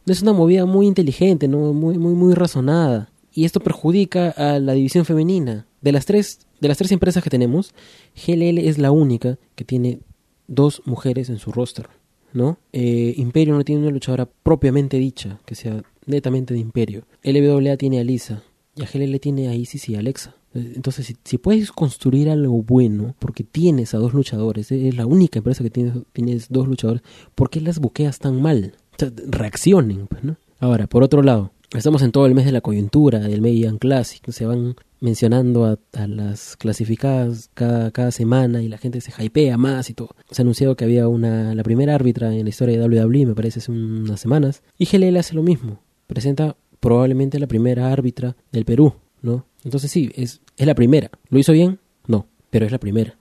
[0.05, 3.09] es una movida muy inteligente, no muy, muy, muy razonada.
[3.33, 5.65] Y esto perjudica a la división femenina.
[5.81, 7.73] De las tres, de las tres empresas que tenemos,
[8.15, 9.99] GLL es la única que tiene
[10.47, 11.89] dos mujeres en su rostro.
[12.31, 12.57] ¿no?
[12.71, 17.03] Eh, Imperio no tiene una luchadora propiamente dicha, que sea netamente de Imperio.
[17.23, 18.43] LWA tiene a Lisa,
[18.75, 20.35] y a GLL tiene a Isis y Alexa.
[20.53, 25.63] Entonces, si, puedes construir algo bueno, porque tienes a dos luchadores, es la única empresa
[25.63, 27.01] que tienes, tienes dos luchadores,
[27.33, 28.75] ¿por qué las buqueas tan mal?
[28.95, 30.37] O sea, reaccionen, pues, ¿no?
[30.59, 34.23] Ahora, por otro lado, estamos en todo el mes de la coyuntura, del Median Classic,
[34.29, 39.89] se van mencionando a, las clasificadas cada, cada semana y la gente se hypea más
[39.89, 40.15] y todo.
[40.31, 43.35] Se ha anunciado que había una, la primera árbitra en la historia de WWE, me
[43.35, 48.65] parece hace unas semanas, y GLL hace lo mismo, presenta probablemente la primera árbitra del
[48.65, 49.45] Perú, ¿no?
[49.63, 51.09] Entonces sí, es, es la primera.
[51.29, 51.79] ¿Lo hizo bien?
[52.07, 53.15] No, pero es la primera.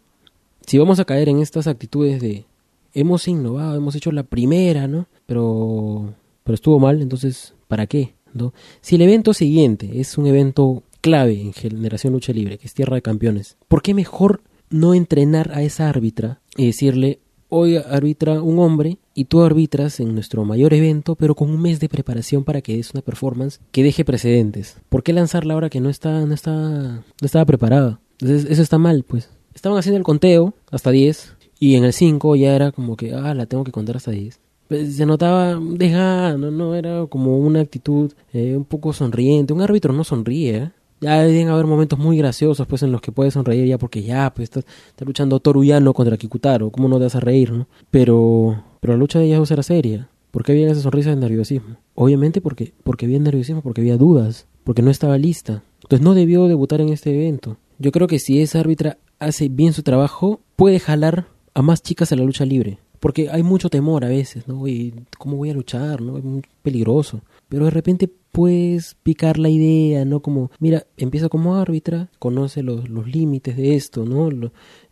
[0.66, 2.44] Si vamos a caer en estas actitudes de
[2.92, 5.06] hemos innovado, hemos hecho la primera, ¿no?
[5.26, 8.14] Pero, pero estuvo mal, entonces, ¿para qué?
[8.34, 8.52] ¿No?
[8.80, 12.96] Si el evento siguiente es un evento clave en Generación Lucha Libre, que es Tierra
[12.96, 17.20] de Campeones, ¿por qué mejor no entrenar a esa árbitra y decirle,
[17.54, 21.80] hoy arbitra un hombre y tú arbitras en nuestro mayor evento, pero con un mes
[21.80, 24.78] de preparación para que des una performance que deje precedentes.
[24.88, 28.00] ¿Por qué lanzarla ahora que no está, no está, no estaba preparada?
[28.20, 29.28] Entonces, eso está mal, pues.
[29.54, 33.34] Estaban haciendo el conteo hasta 10 y en el 5 ya era como que, ah,
[33.34, 34.40] la tengo que contar hasta 10.
[34.68, 39.52] Pues, se notaba, deja, no, no, era como una actitud eh, un poco sonriente.
[39.52, 40.70] Un árbitro no sonríe, ¿eh?
[41.02, 44.32] Ya deben haber momentos muy graciosos pues en los que puedes sonreír ya porque ya
[44.32, 44.64] pues estás,
[45.04, 47.66] luchando Toruyano contra Kikutaro, ¿cómo no te vas a reír, no?
[47.90, 50.08] Pero pero la lucha de ellos era seria.
[50.30, 51.76] ¿Por qué había esa sonrisa de nerviosismo?
[51.94, 55.62] Obviamente porque porque había nerviosismo, porque había dudas, porque no estaba lista.
[55.82, 57.58] Entonces no debió debutar en este evento.
[57.78, 62.12] Yo creo que si esa árbitra hace bien su trabajo, puede jalar a más chicas
[62.12, 62.78] a la lucha libre.
[63.00, 64.68] Porque hay mucho temor a veces, ¿no?
[64.68, 66.00] Y ¿Cómo voy a luchar?
[66.00, 66.18] ¿no?
[66.18, 67.20] Es muy peligroso.
[67.48, 70.20] Pero de repente puedes picar la idea, ¿no?
[70.20, 74.30] Como, mira, empieza como árbitra, conoce los, los límites de esto, ¿no?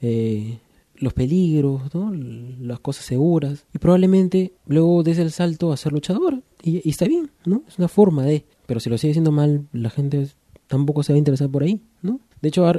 [0.00, 0.58] Eh,
[0.94, 2.12] los peligros, ¿no?
[2.12, 3.66] Las cosas seguras.
[3.74, 6.42] Y probablemente luego des el salto a ser luchadora.
[6.62, 7.62] Y, y, está bien, ¿no?
[7.66, 8.44] Es una forma de...
[8.66, 10.28] Pero si lo sigue haciendo mal, la gente
[10.66, 12.20] tampoco se va a interesar por ahí, ¿no?
[12.42, 12.70] De hecho,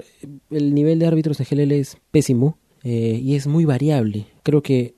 [0.50, 4.28] el nivel de árbitros en GLL es pésimo eh, y es muy variable.
[4.44, 4.96] Creo que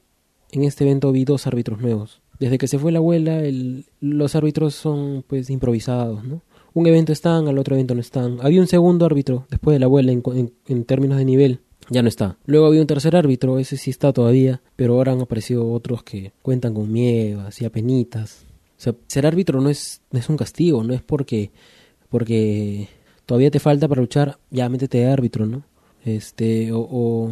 [0.51, 2.21] en este evento vi dos árbitros nuevos.
[2.43, 6.41] Desde que se fue la abuela, el, los árbitros son pues improvisados, ¿no?
[6.73, 8.39] Un evento están, al otro evento no están.
[8.41, 12.35] Había un segundo árbitro después de la abuela en, términos de nivel, ya no está.
[12.45, 16.33] Luego había un tercer árbitro, ese sí está todavía, pero ahora han aparecido otros que
[16.41, 18.43] cuentan con miedo, así apenitas.
[18.77, 21.51] O sea, ser árbitro no es, no es un castigo, no es porque,
[22.09, 22.89] porque
[23.25, 25.63] todavía te falta para luchar, ya métete de árbitro, ¿no?
[26.03, 27.31] Este, o o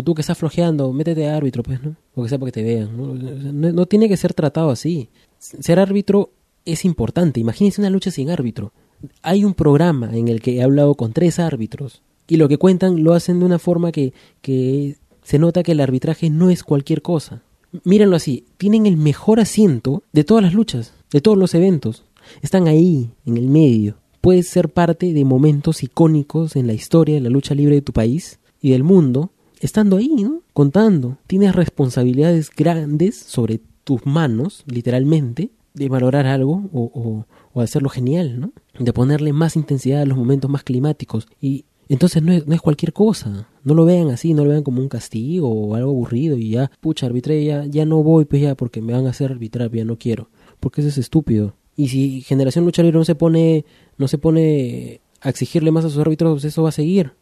[0.00, 1.96] tú que estás flojeando, métete a árbitro, pues, ¿no?
[2.14, 2.96] O que sea porque te vean.
[2.96, 3.72] ¿no?
[3.72, 5.10] No, tiene que ser tratado así.
[5.38, 6.30] Ser árbitro
[6.64, 7.40] es importante.
[7.40, 8.72] Imagínense una lucha sin árbitro.
[9.20, 13.04] Hay un programa en el que he hablado con tres árbitros y lo que cuentan
[13.04, 17.02] lo hacen de una forma que, que se nota que el arbitraje no es cualquier
[17.02, 17.42] cosa.
[17.84, 22.04] Mírenlo así, tienen el mejor asiento de todas las luchas, de todos los eventos.
[22.40, 23.96] Están ahí, en el medio.
[24.22, 27.92] Puedes ser parte de momentos icónicos en la historia de la lucha libre de tu
[27.92, 29.30] país y del mundo
[29.62, 30.42] estando ahí, ¿no?
[30.52, 31.18] Contando.
[31.26, 38.40] Tienes responsabilidades grandes sobre tus manos, literalmente, de valorar algo o, o, o hacerlo genial,
[38.40, 38.52] ¿no?
[38.78, 41.28] De ponerle más intensidad a los momentos más climáticos.
[41.40, 43.48] Y entonces no es, no es, cualquier cosa.
[43.64, 46.70] No lo vean así, no lo vean como un castigo o algo aburrido y ya,
[46.80, 49.84] pucha, arbitré, ya, ya no voy, pues ya, porque me van a hacer arbitrar, ya
[49.84, 50.28] no quiero.
[50.58, 51.54] Porque eso es estúpido.
[51.76, 53.64] Y si Generación Lucha Libre no se pone,
[53.96, 57.12] no se pone a exigirle más a sus árbitros, pues eso va a seguir.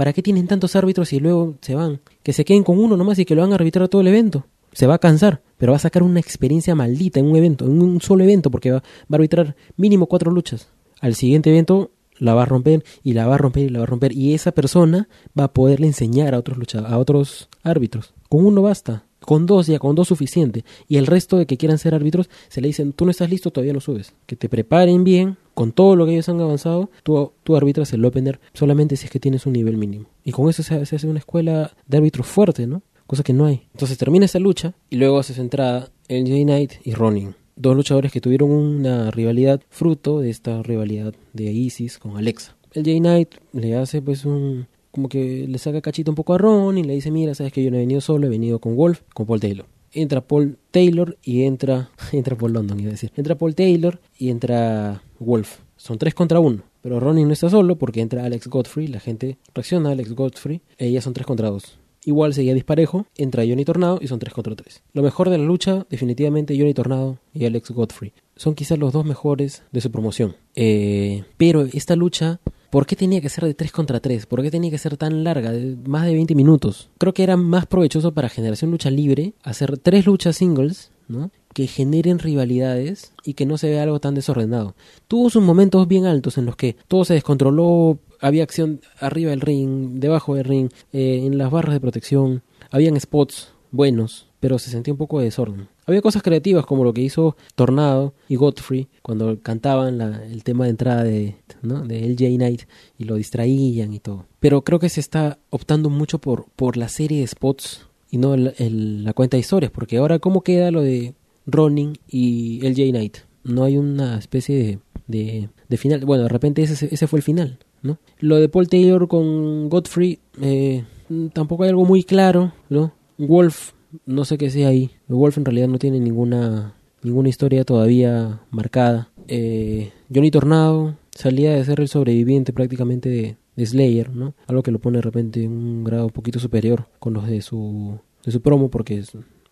[0.00, 2.00] ¿Para qué tienen tantos árbitros y luego se van?
[2.22, 4.46] Que se queden con uno nomás y que lo van a arbitrar todo el evento.
[4.72, 7.82] Se va a cansar, pero va a sacar una experiencia maldita en un evento, en
[7.82, 10.70] un solo evento, porque va, va a arbitrar mínimo cuatro luchas.
[11.02, 13.82] Al siguiente evento la va a romper y la va a romper y la va
[13.82, 15.06] a romper y esa persona
[15.38, 18.14] va a poderle enseñar a otros a otros árbitros.
[18.30, 19.04] Con uno basta.
[19.20, 20.64] Con dos ya, con dos suficiente.
[20.88, 23.50] Y el resto de que quieran ser árbitros, se le dicen, tú no estás listo,
[23.50, 24.14] todavía no subes.
[24.24, 28.02] Que te preparen bien, con todo lo que ellos han avanzado, tú, tú arbitras el
[28.02, 30.06] opener solamente si es que tienes un nivel mínimo.
[30.24, 32.80] Y con eso se, hace una escuela de árbitros fuerte, ¿no?
[33.06, 33.66] Cosa que no hay.
[33.74, 37.34] Entonces termina esa lucha y luego haces entrada el J Knight y Ronin.
[37.56, 42.56] Dos luchadores que tuvieron una rivalidad fruto de esta rivalidad de Isis con Alexa.
[42.72, 46.38] El J Knight le hace pues un, como que le saca cachito un poco a
[46.38, 48.76] Ron y le dice, mira, sabes que yo no he venido solo, he venido con
[48.76, 49.66] Wolf, con Paul Taylor.
[49.92, 53.12] Entra Paul Taylor y entra, entra Paul London, iba a decir.
[53.14, 55.58] Entra Paul Taylor y entra Wolf.
[55.76, 56.62] Son tres contra uno.
[56.82, 60.62] Pero Ronnie no está solo porque entra Alex Godfrey, la gente reacciona a Alex Godfrey.
[60.78, 61.78] Ellas son tres contra dos.
[62.04, 64.82] Igual seguía disparejo, entra Johnny Tornado y son tres contra tres.
[64.94, 68.12] Lo mejor de la lucha, definitivamente Johnny Tornado y Alex Godfrey.
[68.36, 70.34] Son quizás los dos mejores de su promoción.
[70.54, 72.40] Eh, pero esta lucha
[72.70, 74.26] ¿Por qué tenía que ser de 3 contra 3?
[74.26, 75.52] ¿Por qué tenía que ser tan larga,
[75.86, 76.88] más de 20 minutos?
[76.98, 81.32] Creo que era más provechoso para Generación Lucha Libre hacer tres luchas singles, ¿no?
[81.52, 84.74] Que generen rivalidades y que no se vea algo tan desordenado.
[85.08, 89.40] Tuvo sus momentos bien altos en los que todo se descontroló, había acción arriba del
[89.40, 94.70] ring, debajo del ring, eh, en las barras de protección, habían spots buenos, pero se
[94.70, 95.68] sentía un poco de desorden.
[95.86, 100.70] Había cosas creativas como lo que hizo Tornado y Godfrey cuando cantaban el tema de
[100.70, 101.84] entrada de, ¿no?
[101.84, 102.62] de LJ Knight
[102.98, 104.26] y lo distraían y todo.
[104.38, 108.36] Pero creo que se está optando mucho por, por la serie de spots y no
[108.36, 111.14] la cuenta de historias, porque ahora cómo queda lo de
[111.52, 113.16] Ronin y LJ Knight.
[113.44, 116.04] No hay una especie de, de, final.
[116.04, 117.58] Bueno, de repente ese, ese fue el final.
[117.82, 117.98] ¿no?
[118.18, 120.84] Lo de Paul Taylor con Godfrey eh,
[121.32, 122.92] tampoco hay algo muy claro, ¿no?
[123.18, 123.72] Wolf,
[124.06, 124.90] no sé qué sea ahí.
[125.08, 129.10] Wolf en realidad no tiene ninguna, ninguna historia todavía marcada.
[129.28, 134.32] Eh, Johnny Tornado salía de ser el sobreviviente prácticamente de, Slayer, ¿no?
[134.46, 137.42] Algo que lo pone de repente en un grado un poquito superior con los de
[137.42, 139.02] su, de su promo porque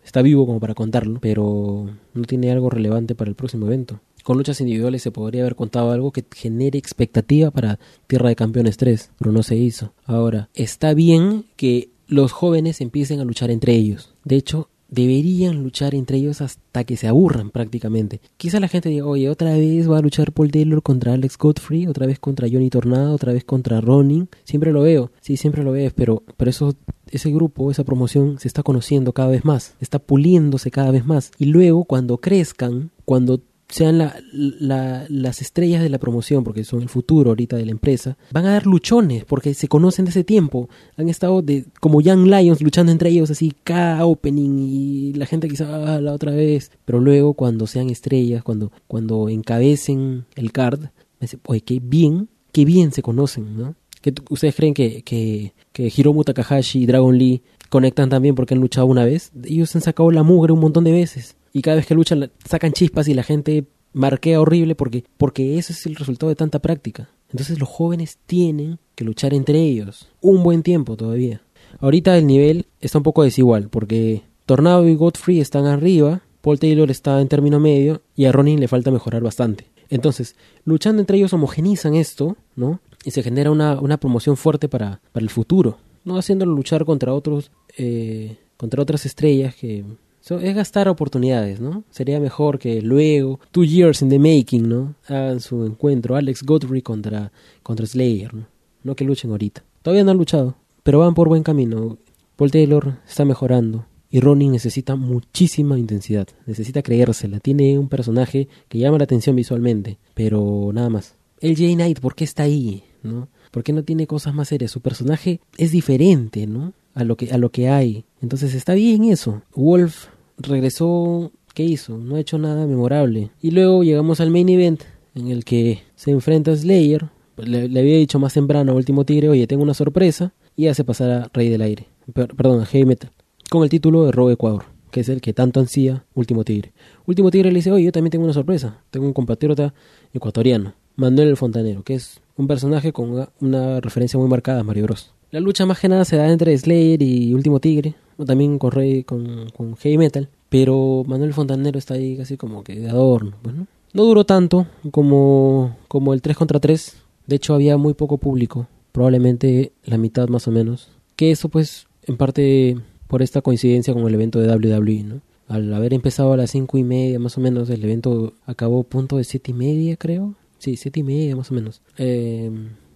[0.09, 3.99] está vivo como para contarlo, pero no tiene algo relevante para el próximo evento.
[4.23, 8.77] Con luchas individuales se podría haber contado algo que genere expectativa para Tierra de Campeones
[8.77, 9.93] 3, pero no se hizo.
[10.05, 14.15] Ahora, está bien que los jóvenes empiecen a luchar entre ellos.
[14.23, 18.19] De hecho, deberían luchar entre ellos hasta que se aburran prácticamente.
[18.37, 21.85] Quizá la gente diga, oye, otra vez va a luchar Paul Taylor contra Alex Godfrey,
[21.85, 24.27] otra vez contra Johnny Tornado, otra vez contra Ronin.
[24.43, 26.73] Siempre lo veo, sí, siempre lo veo, pero, pero eso,
[27.11, 31.31] ese grupo, esa promoción se está conociendo cada vez más, está puliéndose cada vez más.
[31.37, 36.89] Y luego cuando crezcan, cuando sean la, las estrellas de la promoción, porque son el
[36.89, 40.69] futuro ahorita de la empresa, van a dar luchones, porque se conocen de ese tiempo.
[40.97, 45.47] Han estado de, como Young Lions luchando entre ellos, así, cada opening, y la gente
[45.47, 46.71] quizá ah, la otra vez.
[46.85, 50.85] Pero luego, cuando sean estrellas, cuando, cuando encabecen el card,
[51.19, 53.75] me oye, qué bien, qué bien se conocen, ¿no?
[54.01, 58.61] ¿Que ¿Ustedes creen que, que, que Hiromu Takahashi y Dragon Lee conectan también porque han
[58.61, 59.31] luchado una vez?
[59.43, 62.73] Ellos han sacado la mugre un montón de veces y cada vez que luchan sacan
[62.73, 67.09] chispas y la gente marquea horrible porque, porque ese es el resultado de tanta práctica.
[67.31, 71.41] Entonces los jóvenes tienen que luchar entre ellos un buen tiempo todavía.
[71.79, 76.89] Ahorita el nivel está un poco desigual porque Tornado y Godfrey están arriba, Paul Taylor
[76.89, 79.67] está en término medio y a Ronin le falta mejorar bastante.
[79.89, 80.35] Entonces,
[80.65, 82.79] luchando entre ellos homogenizan esto, ¿no?
[83.03, 87.13] Y se genera una, una promoción fuerte para, para el futuro, no haciéndolo luchar contra
[87.13, 89.85] otros, eh, contra otras estrellas que
[90.29, 91.83] es gastar oportunidades, ¿no?
[91.89, 94.95] Sería mejor que luego, two years in the making, ¿no?
[95.07, 97.31] Hagan su encuentro Alex Godfrey contra,
[97.63, 98.47] contra Slayer, ¿no?
[98.83, 99.63] No que luchen ahorita.
[99.81, 101.97] Todavía no han luchado, pero van por buen camino.
[102.35, 103.85] Paul Taylor está mejorando.
[104.11, 107.39] Y Ronin necesita muchísima intensidad, necesita creérsela.
[107.39, 111.15] Tiene un personaje que llama la atención visualmente, pero nada más.
[111.41, 112.83] El J Knight, ¿por qué está ahí?
[113.01, 113.29] ¿No?
[113.51, 114.71] ¿Por qué no tiene cosas más serias?
[114.71, 116.73] Su personaje es diferente, ¿no?
[116.93, 118.03] A lo que, a lo que hay.
[118.21, 119.41] Entonces está bien eso.
[119.55, 121.97] Wolf regresó, ¿qué hizo?
[121.97, 123.31] No ha hecho nada memorable.
[123.41, 124.83] Y luego llegamos al main event
[125.15, 127.09] en el que se enfrenta a Slayer.
[127.37, 130.33] Le, había dicho más temprano a Último Tigre, oye, tengo una sorpresa.
[130.55, 131.87] Y hace pasar a Rey del Aire.
[132.13, 133.11] perdón, a Heavy Metal.
[133.49, 136.73] Con el título de Robo Ecuador, que es el que tanto ansía Último Tigre.
[137.05, 138.83] Último Tigre le dice, oye, yo también tengo una sorpresa.
[138.91, 139.73] Tengo un compatriota
[140.13, 144.83] ecuatoriano, Manuel el Fontanero, que es un personaje con una, referencia muy marcada a Mario
[144.83, 145.13] Bros.
[145.31, 147.95] La lucha más que nada se da entre Slayer y Último Tigre,
[148.25, 152.79] también con, Rey, con, con Heavy Metal, pero Manuel Fontanero está ahí casi como que
[152.79, 153.37] de adorno.
[153.43, 156.97] Bueno, no duró tanto como, como el 3 contra 3,
[157.27, 161.87] de hecho había muy poco público, probablemente la mitad más o menos, que eso pues
[162.03, 162.77] en parte
[163.07, 165.21] por esta coincidencia con el evento de WWE, ¿no?
[165.47, 169.17] Al haber empezado a las cinco y media más o menos, el evento acabó punto
[169.17, 171.81] de siete y media creo, sí, siete y media más o menos.
[171.97, 172.51] Eh,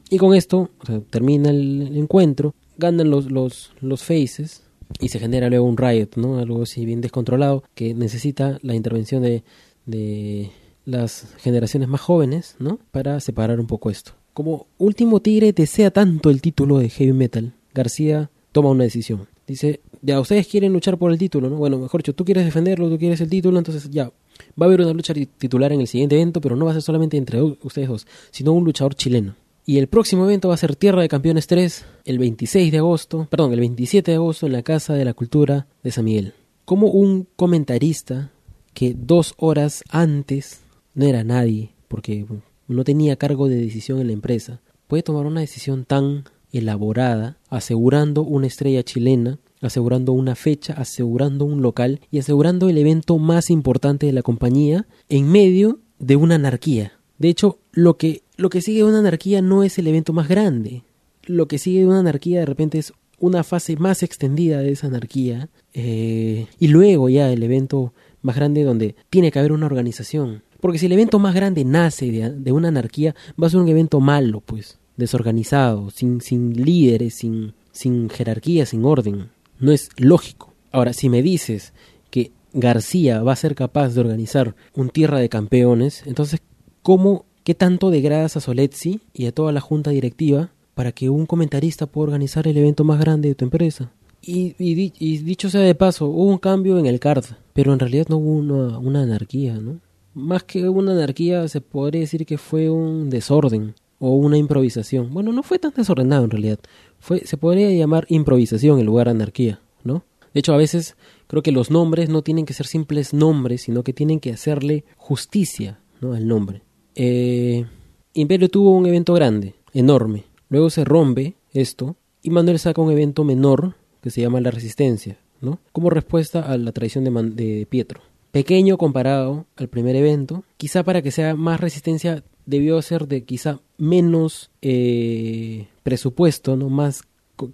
[0.09, 0.69] y con esto
[1.09, 4.63] termina el encuentro, ganan los, los, los faces,
[4.99, 6.37] y se genera luego un riot, ¿no?
[6.37, 9.43] Algo así bien descontrolado que necesita la intervención de,
[9.85, 10.51] de
[10.85, 12.79] las generaciones más jóvenes, ¿no?
[12.91, 14.11] Para separar un poco esto.
[14.33, 19.27] Como último tigre desea tanto el título de heavy metal, García toma una decisión.
[19.47, 21.57] Dice, ya ustedes quieren luchar por el título, ¿no?
[21.57, 24.11] Bueno, mejor dicho, tú quieres defenderlo, tú quieres el título, entonces ya,
[24.59, 26.83] va a haber una lucha titular en el siguiente evento, pero no va a ser
[26.83, 29.35] solamente entre ustedes dos, sino un luchador chileno.
[29.65, 33.27] Y el próximo evento va a ser Tierra de Campeones 3, el 26 de agosto,
[33.29, 36.33] perdón, el 27 de agosto en la Casa de la Cultura de San Miguel.
[36.65, 38.31] Como un comentarista
[38.73, 40.61] que dos horas antes
[40.95, 42.25] no era nadie, porque
[42.67, 48.21] no tenía cargo de decisión en la empresa, puede tomar una decisión tan elaborada, asegurando
[48.21, 54.05] una estrella chilena, asegurando una fecha, asegurando un local y asegurando el evento más importante
[54.05, 56.93] de la compañía en medio de una anarquía.
[57.17, 60.27] De hecho, lo que lo que sigue de una anarquía no es el evento más
[60.27, 60.83] grande.
[61.25, 64.87] Lo que sigue de una anarquía de repente es una fase más extendida de esa
[64.87, 65.49] anarquía.
[65.73, 70.43] Eh, y luego ya el evento más grande donde tiene que haber una organización.
[70.59, 73.99] Porque si el evento más grande nace de, una anarquía, va a ser un evento
[73.99, 79.29] malo, pues, desorganizado, sin, sin líderes, sin, sin jerarquía, sin orden.
[79.63, 80.53] No es lógico.
[80.71, 81.73] Ahora, si me dices
[82.09, 86.41] que García va a ser capaz de organizar un tierra de campeones, entonces,
[86.81, 91.25] ¿cómo ¿Qué tanto degradas a Soletzi y a toda la junta directiva para que un
[91.25, 93.91] comentarista pueda organizar el evento más grande de tu empresa?
[94.21, 98.15] Y, dicho sea de paso, hubo un cambio en el CARD, pero en realidad no
[98.15, 99.81] hubo una, anarquía, ¿no?
[100.13, 105.13] Más que una anarquía, se podría decir que fue un desorden o una improvisación.
[105.13, 106.59] Bueno, no fue tan desordenado en realidad.
[107.03, 110.05] Fue, se podría llamar improvisación en lugar de anarquía, ¿no?
[110.33, 110.95] De hecho, a veces
[111.27, 114.85] creo que los nombres no tienen que ser simples nombres, sino que tienen que hacerle
[114.95, 116.13] justicia ¿no?
[116.13, 116.61] al nombre.
[116.95, 117.65] Eh,
[118.13, 120.23] Imperio tuvo un evento grande, enorme.
[120.47, 125.17] Luego se rompe esto y Manuel saca un evento menor que se llama La Resistencia,
[125.41, 125.59] ¿no?
[125.73, 127.11] Como respuesta a la traición de,
[127.43, 127.99] de Pietro.
[128.31, 133.59] Pequeño comparado al primer evento, quizá para que sea más resistencia debió ser de quizá
[133.77, 137.03] menos eh, presupuesto, no más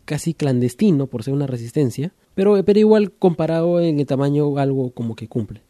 [0.06, 5.16] casi clandestino por ser una resistencia, pero, pero igual comparado en el tamaño algo como
[5.16, 5.62] que cumple.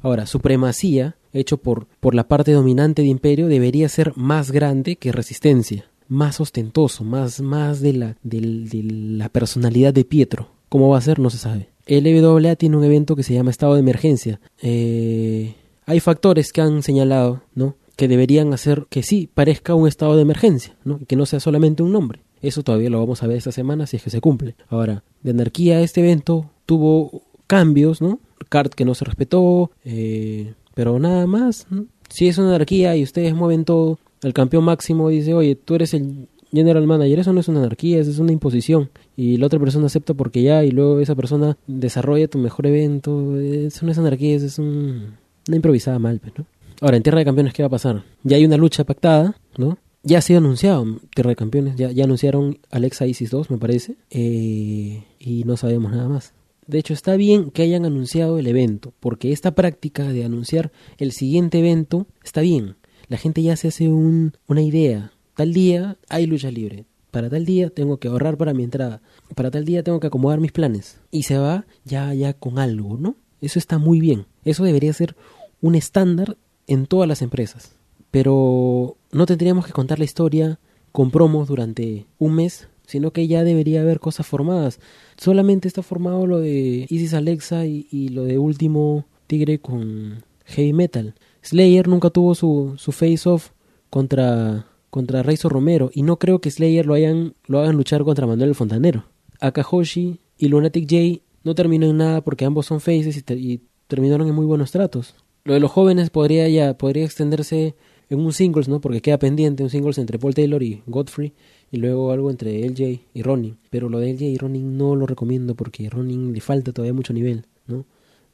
[0.00, 5.12] Ahora, supremacía, hecho por, por la parte dominante de imperio, debería ser más grande que
[5.12, 10.48] resistencia, más ostentoso, más, más de, la, de, la personalidad de Pietro.
[10.68, 11.18] ¿Cómo va a ser?
[11.18, 11.70] No se sabe.
[11.86, 14.40] El EWA tiene un evento que se llama estado de emergencia.
[14.60, 15.54] Eh,
[15.86, 17.76] hay factores que han señalado, ¿no?
[17.98, 21.00] Que deberían hacer que sí parezca un estado de emergencia, ¿no?
[21.08, 22.20] Que no sea solamente un nombre.
[22.40, 24.54] Eso todavía lo vamos a ver esta semana si es que se cumple.
[24.68, 28.20] Ahora, de anarquía este evento tuvo cambios, ¿no?
[28.48, 31.66] Cart que no se respetó, eh, pero nada más.
[32.08, 35.92] Si es una anarquía y ustedes mueven todo, el campeón máximo dice, oye, tú eres
[35.92, 38.90] el general manager, eso no es una anarquía, eso es una imposición.
[39.16, 43.36] Y la otra persona acepta porque ya, y luego esa persona desarrolla tu mejor evento.
[43.40, 45.16] Eso no es anarquía, eso es un,
[45.48, 46.46] una improvisada mal, pues, ¿no?
[46.80, 48.04] Ahora, en Tierra de Campeones, ¿qué va a pasar?
[48.22, 49.78] Ya hay una lucha pactada, ¿no?
[50.04, 53.96] Ya ha sido anunciado Tierra de Campeones, ya, ya anunciaron Alexa Isis 2, me parece,
[54.10, 56.34] eh, y no sabemos nada más.
[56.68, 61.12] De hecho, está bien que hayan anunciado el evento, porque esta práctica de anunciar el
[61.12, 62.76] siguiente evento está bien.
[63.08, 65.12] La gente ya se hace un, una idea.
[65.34, 66.84] Tal día hay lucha libre.
[67.10, 69.00] Para tal día tengo que ahorrar para mi entrada.
[69.34, 71.00] Para tal día tengo que acomodar mis planes.
[71.10, 73.16] Y se va ya, ya con algo, ¿no?
[73.40, 74.26] Eso está muy bien.
[74.44, 75.16] Eso debería ser
[75.62, 76.36] un estándar
[76.68, 77.72] en todas las empresas.
[78.12, 80.60] Pero no tendríamos que contar la historia
[80.92, 84.80] con promos durante un mes, sino que ya debería haber cosas formadas.
[85.16, 91.14] Solamente está formado lo de Isis Alexa y, lo de último Tigre con Heavy Metal.
[91.42, 93.50] Slayer nunca tuvo su, su face-off
[93.90, 98.54] contra, contra Romero y no creo que Slayer lo, hayan, lo hagan luchar contra Manuel
[98.54, 99.04] Fontanero.
[99.40, 104.34] Akahoshi y Lunatic J no terminó en nada porque ambos son faces y terminaron en
[104.34, 105.14] muy buenos tratos.
[105.48, 107.74] Lo de los jóvenes podría ya podría extenderse
[108.10, 108.82] en un singles, ¿no?
[108.82, 111.32] Porque queda pendiente un singles entre Paul Taylor y Godfrey
[111.72, 113.56] y luego algo entre LJ y Ronin.
[113.70, 116.92] Pero lo de LJ y Ronin no lo recomiendo porque a Ronin le falta todavía
[116.92, 117.86] mucho nivel, ¿no?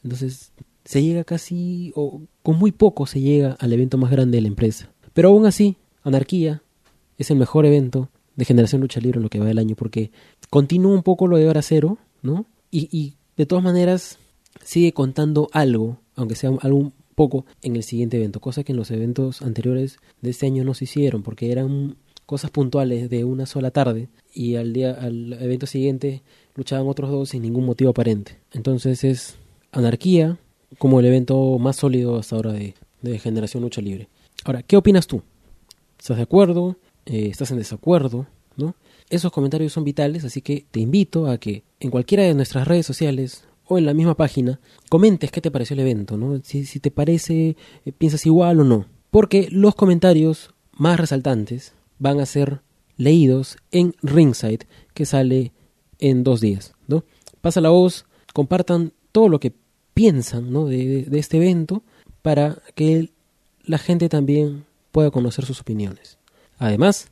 [0.02, 0.50] Entonces
[0.84, 4.48] se llega casi o con muy poco se llega al evento más grande de la
[4.48, 4.90] empresa.
[5.12, 6.64] Pero aún así, Anarquía
[7.16, 10.10] es el mejor evento de Generación Lucha Libre en lo que va del año porque
[10.50, 12.44] continúa un poco lo de Hora Cero, ¿no?
[12.72, 14.18] Y, y de todas maneras
[14.64, 18.90] sigue contando algo, aunque sea algún poco en el siguiente evento, cosa que en los
[18.90, 21.96] eventos anteriores de este año no se hicieron porque eran
[22.26, 26.22] cosas puntuales de una sola tarde y al día al evento siguiente
[26.54, 28.38] luchaban otros dos sin ningún motivo aparente.
[28.52, 29.36] Entonces es
[29.72, 30.38] anarquía
[30.78, 32.74] como el evento más sólido hasta ahora de,
[33.18, 34.08] generación lucha libre.
[34.44, 35.22] Ahora, ¿qué opinas tú?
[35.98, 36.76] ¿Estás de acuerdo?
[37.04, 38.26] Eh, ¿Estás en desacuerdo?
[38.56, 38.74] ¿No?
[39.10, 42.86] Esos comentarios son vitales, así que te invito a que en cualquiera de nuestras redes
[42.86, 46.40] sociales o en la misma página comentes qué te pareció el evento, ¿no?
[46.42, 48.86] Si, si te parece, eh, piensas igual o no.
[49.10, 52.60] Porque los comentarios más resaltantes van a ser
[52.96, 55.52] leídos en Ringside, que sale
[55.98, 57.04] en dos días, ¿no?
[57.40, 59.52] Pasa la voz, compartan todo lo que
[59.94, 60.66] piensan, ¿no?
[60.66, 61.82] de, de este evento
[62.22, 63.10] para que
[63.64, 66.18] la gente también pueda conocer sus opiniones.
[66.58, 67.08] Además,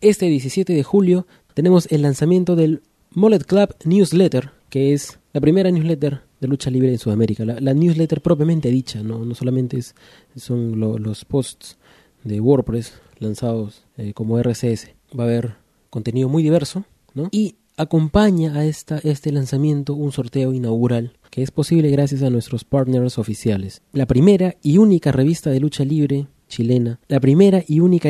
[0.00, 5.68] este 17 de julio tenemos el lanzamiento del Mullet Club Newsletter, que es la primera
[5.70, 7.44] newsletter de lucha libre en Sudamérica.
[7.44, 9.94] La, newsletter propiamente dicha, no, no solamente es,
[10.36, 11.76] son los posts
[12.22, 14.92] de WordPress lanzados eh, como RCS.
[15.18, 15.56] Va a haber
[15.90, 17.28] contenido muy diverso, ¿no?
[17.32, 22.62] Y acompaña a esta, este lanzamiento un sorteo inaugural que es posible gracias a nuestros
[22.62, 23.82] partners oficiales.
[23.92, 28.08] La primera y única revista de lucha libre chilena, la primera y única,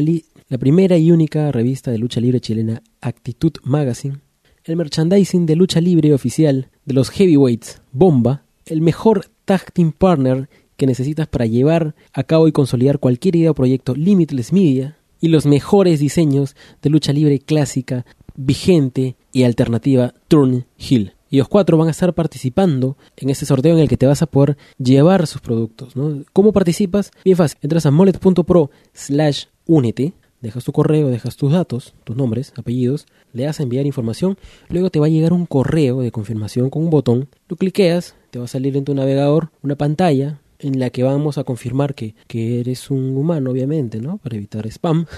[0.49, 4.19] la primera y única revista de lucha libre chilena Actitud Magazine,
[4.65, 10.49] el merchandising de lucha libre oficial de los heavyweights Bomba, el mejor tag team partner
[10.77, 15.29] que necesitas para llevar a cabo y consolidar cualquier idea o proyecto Limitless Media y
[15.29, 18.05] los mejores diseños de lucha libre clásica,
[18.35, 21.13] vigente y alternativa Turn Hill.
[21.31, 24.23] Y los cuatro van a estar participando en este sorteo en el que te vas
[24.23, 25.97] a poder llevar sus productos.
[25.97, 26.23] ¿no?
[26.33, 27.11] ¿Cómo participas?
[27.25, 27.59] Bien fácil.
[27.63, 30.13] Entras a molet.pro slash únete
[30.45, 34.37] dejas tu correo, dejas tus datos, tus nombres, apellidos, le das a enviar información,
[34.69, 38.39] luego te va a llegar un correo de confirmación con un botón, lo cliqueas, te
[38.39, 42.15] va a salir en tu navegador una pantalla en la que vamos a confirmar que,
[42.33, 44.19] eres un humano, obviamente, ¿no?
[44.19, 45.07] Para evitar spam.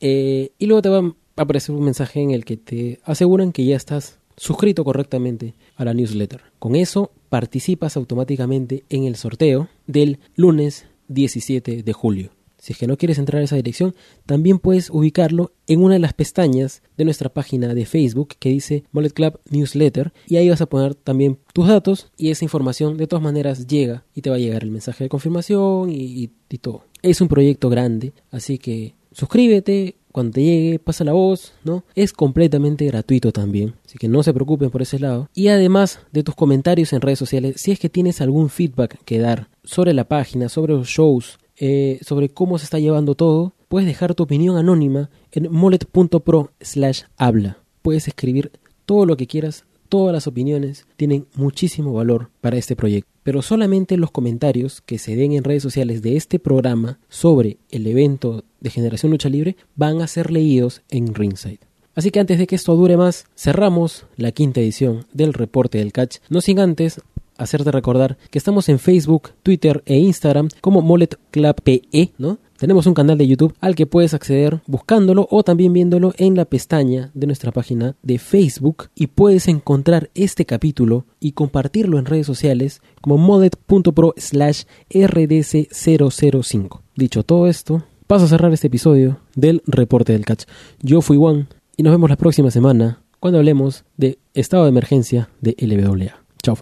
[0.00, 3.64] Eh, y luego te va a aparecer un mensaje en el que te aseguran que
[3.64, 6.40] ya estás suscrito correctamente a la newsletter.
[6.60, 12.37] Con eso participas automáticamente en el sorteo del lunes 17 de julio.
[12.58, 13.94] Si es que no quieres entrar a esa dirección,
[14.26, 18.84] también puedes ubicarlo en una de las pestañas de nuestra página de Facebook que dice
[18.92, 23.06] Mollet Club Newsletter y ahí vas a poner también tus datos y esa información de
[23.06, 26.84] todas maneras llega y te va a llegar el mensaje de confirmación y, y todo.
[27.02, 31.84] Es un proyecto grande, así que suscríbete, cuando te llegue, pasa la voz, ¿no?
[31.94, 35.28] Es completamente gratuito también, así que no se preocupen por ese lado.
[35.34, 39.18] Y además de tus comentarios en redes sociales, si es que tienes algún feedback que
[39.18, 43.86] dar sobre la página, sobre los shows, eh, sobre cómo se está llevando todo, puedes
[43.86, 47.58] dejar tu opinión anónima en molet.pro slash habla.
[47.82, 48.52] Puedes escribir
[48.86, 53.10] todo lo que quieras, todas las opiniones tienen muchísimo valor para este proyecto.
[53.22, 57.86] Pero solamente los comentarios que se den en redes sociales de este programa sobre el
[57.86, 61.60] evento de Generación Lucha Libre van a ser leídos en Ringside.
[61.94, 65.92] Así que antes de que esto dure más, cerramos la quinta edición del reporte del
[65.92, 67.00] catch, no sin antes
[67.38, 72.38] hacerte recordar que estamos en Facebook, Twitter e Instagram como Mollet Club PE, ¿no?
[72.58, 76.44] Tenemos un canal de YouTube al que puedes acceder buscándolo o también viéndolo en la
[76.44, 82.26] pestaña de nuestra página de Facebook y puedes encontrar este capítulo y compartirlo en redes
[82.26, 86.80] sociales como modet.pro slash rdc005.
[86.96, 90.46] Dicho todo esto, paso a cerrar este episodio del reporte del catch.
[90.82, 95.28] Yo fui Juan y nos vemos la próxima semana cuando hablemos de estado de emergencia
[95.40, 96.27] de LWA.
[96.42, 96.56] Chau.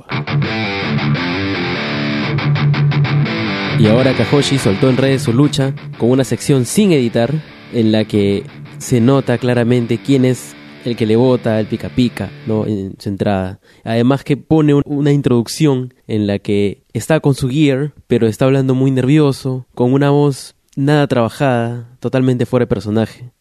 [3.78, 7.32] Y ahora Kahoshi soltó en redes su lucha con una sección sin editar
[7.72, 8.44] en la que
[8.78, 10.54] se nota claramente quién es
[10.86, 12.64] el que le vota el pica pica, ¿no?
[12.64, 13.60] En su entrada.
[13.84, 18.74] Además que pone una introducción en la que está con su gear, pero está hablando
[18.74, 23.32] muy nervioso, con una voz nada trabajada, totalmente fuera de personaje.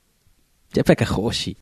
[0.73, 1.53] Ya fue Kahoshi.